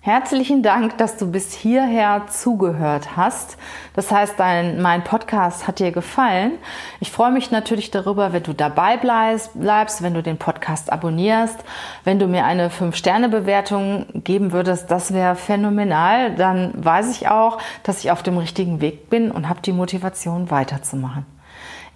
Herzlichen 0.00 0.62
Dank, 0.62 0.96
dass 0.98 1.16
du 1.16 1.30
bis 1.30 1.52
hierher 1.52 2.22
zugehört 2.28 3.16
hast. 3.16 3.58
Das 3.94 4.12
heißt, 4.12 4.38
dein, 4.38 4.80
mein 4.80 5.02
Podcast 5.02 5.66
hat 5.66 5.80
dir 5.80 5.90
gefallen. 5.90 6.52
Ich 7.00 7.10
freue 7.10 7.32
mich 7.32 7.50
natürlich 7.50 7.90
darüber, 7.90 8.32
wenn 8.32 8.44
du 8.44 8.52
dabei 8.52 8.96
bleibst, 8.96 10.02
wenn 10.02 10.14
du 10.14 10.22
den 10.22 10.38
Podcast 10.38 10.92
abonnierst, 10.92 11.64
wenn 12.04 12.20
du 12.20 12.28
mir 12.28 12.44
eine 12.44 12.68
5-Sterne-Bewertung 12.68 14.06
geben 14.14 14.52
würdest. 14.52 14.88
Das 14.88 15.12
wäre 15.12 15.34
phänomenal. 15.34 16.36
Dann 16.36 16.72
weiß 16.76 17.10
ich 17.10 17.28
auch, 17.28 17.58
dass 17.82 17.98
ich 17.98 18.12
auf 18.12 18.22
dem 18.22 18.38
richtigen 18.38 18.80
Weg 18.80 19.10
bin 19.10 19.32
und 19.32 19.48
habe 19.48 19.62
die 19.62 19.72
Motivation 19.72 20.48
weiterzumachen. 20.48 21.26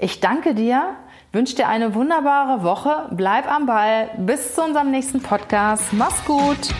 Ich 0.01 0.19
danke 0.19 0.57
dir, 0.57 0.97
wünsche 1.31 1.55
dir 1.55 1.69
eine 1.69 1.95
wunderbare 1.95 2.65
Woche. 2.65 3.07
Bleib 3.13 3.49
am 3.49 3.67
Ball. 3.67 4.11
Bis 4.19 4.57
zu 4.57 4.65
unserem 4.65 4.91
nächsten 4.91 5.23
Podcast. 5.23 5.93
Mach's 5.93 6.25
gut. 6.25 6.75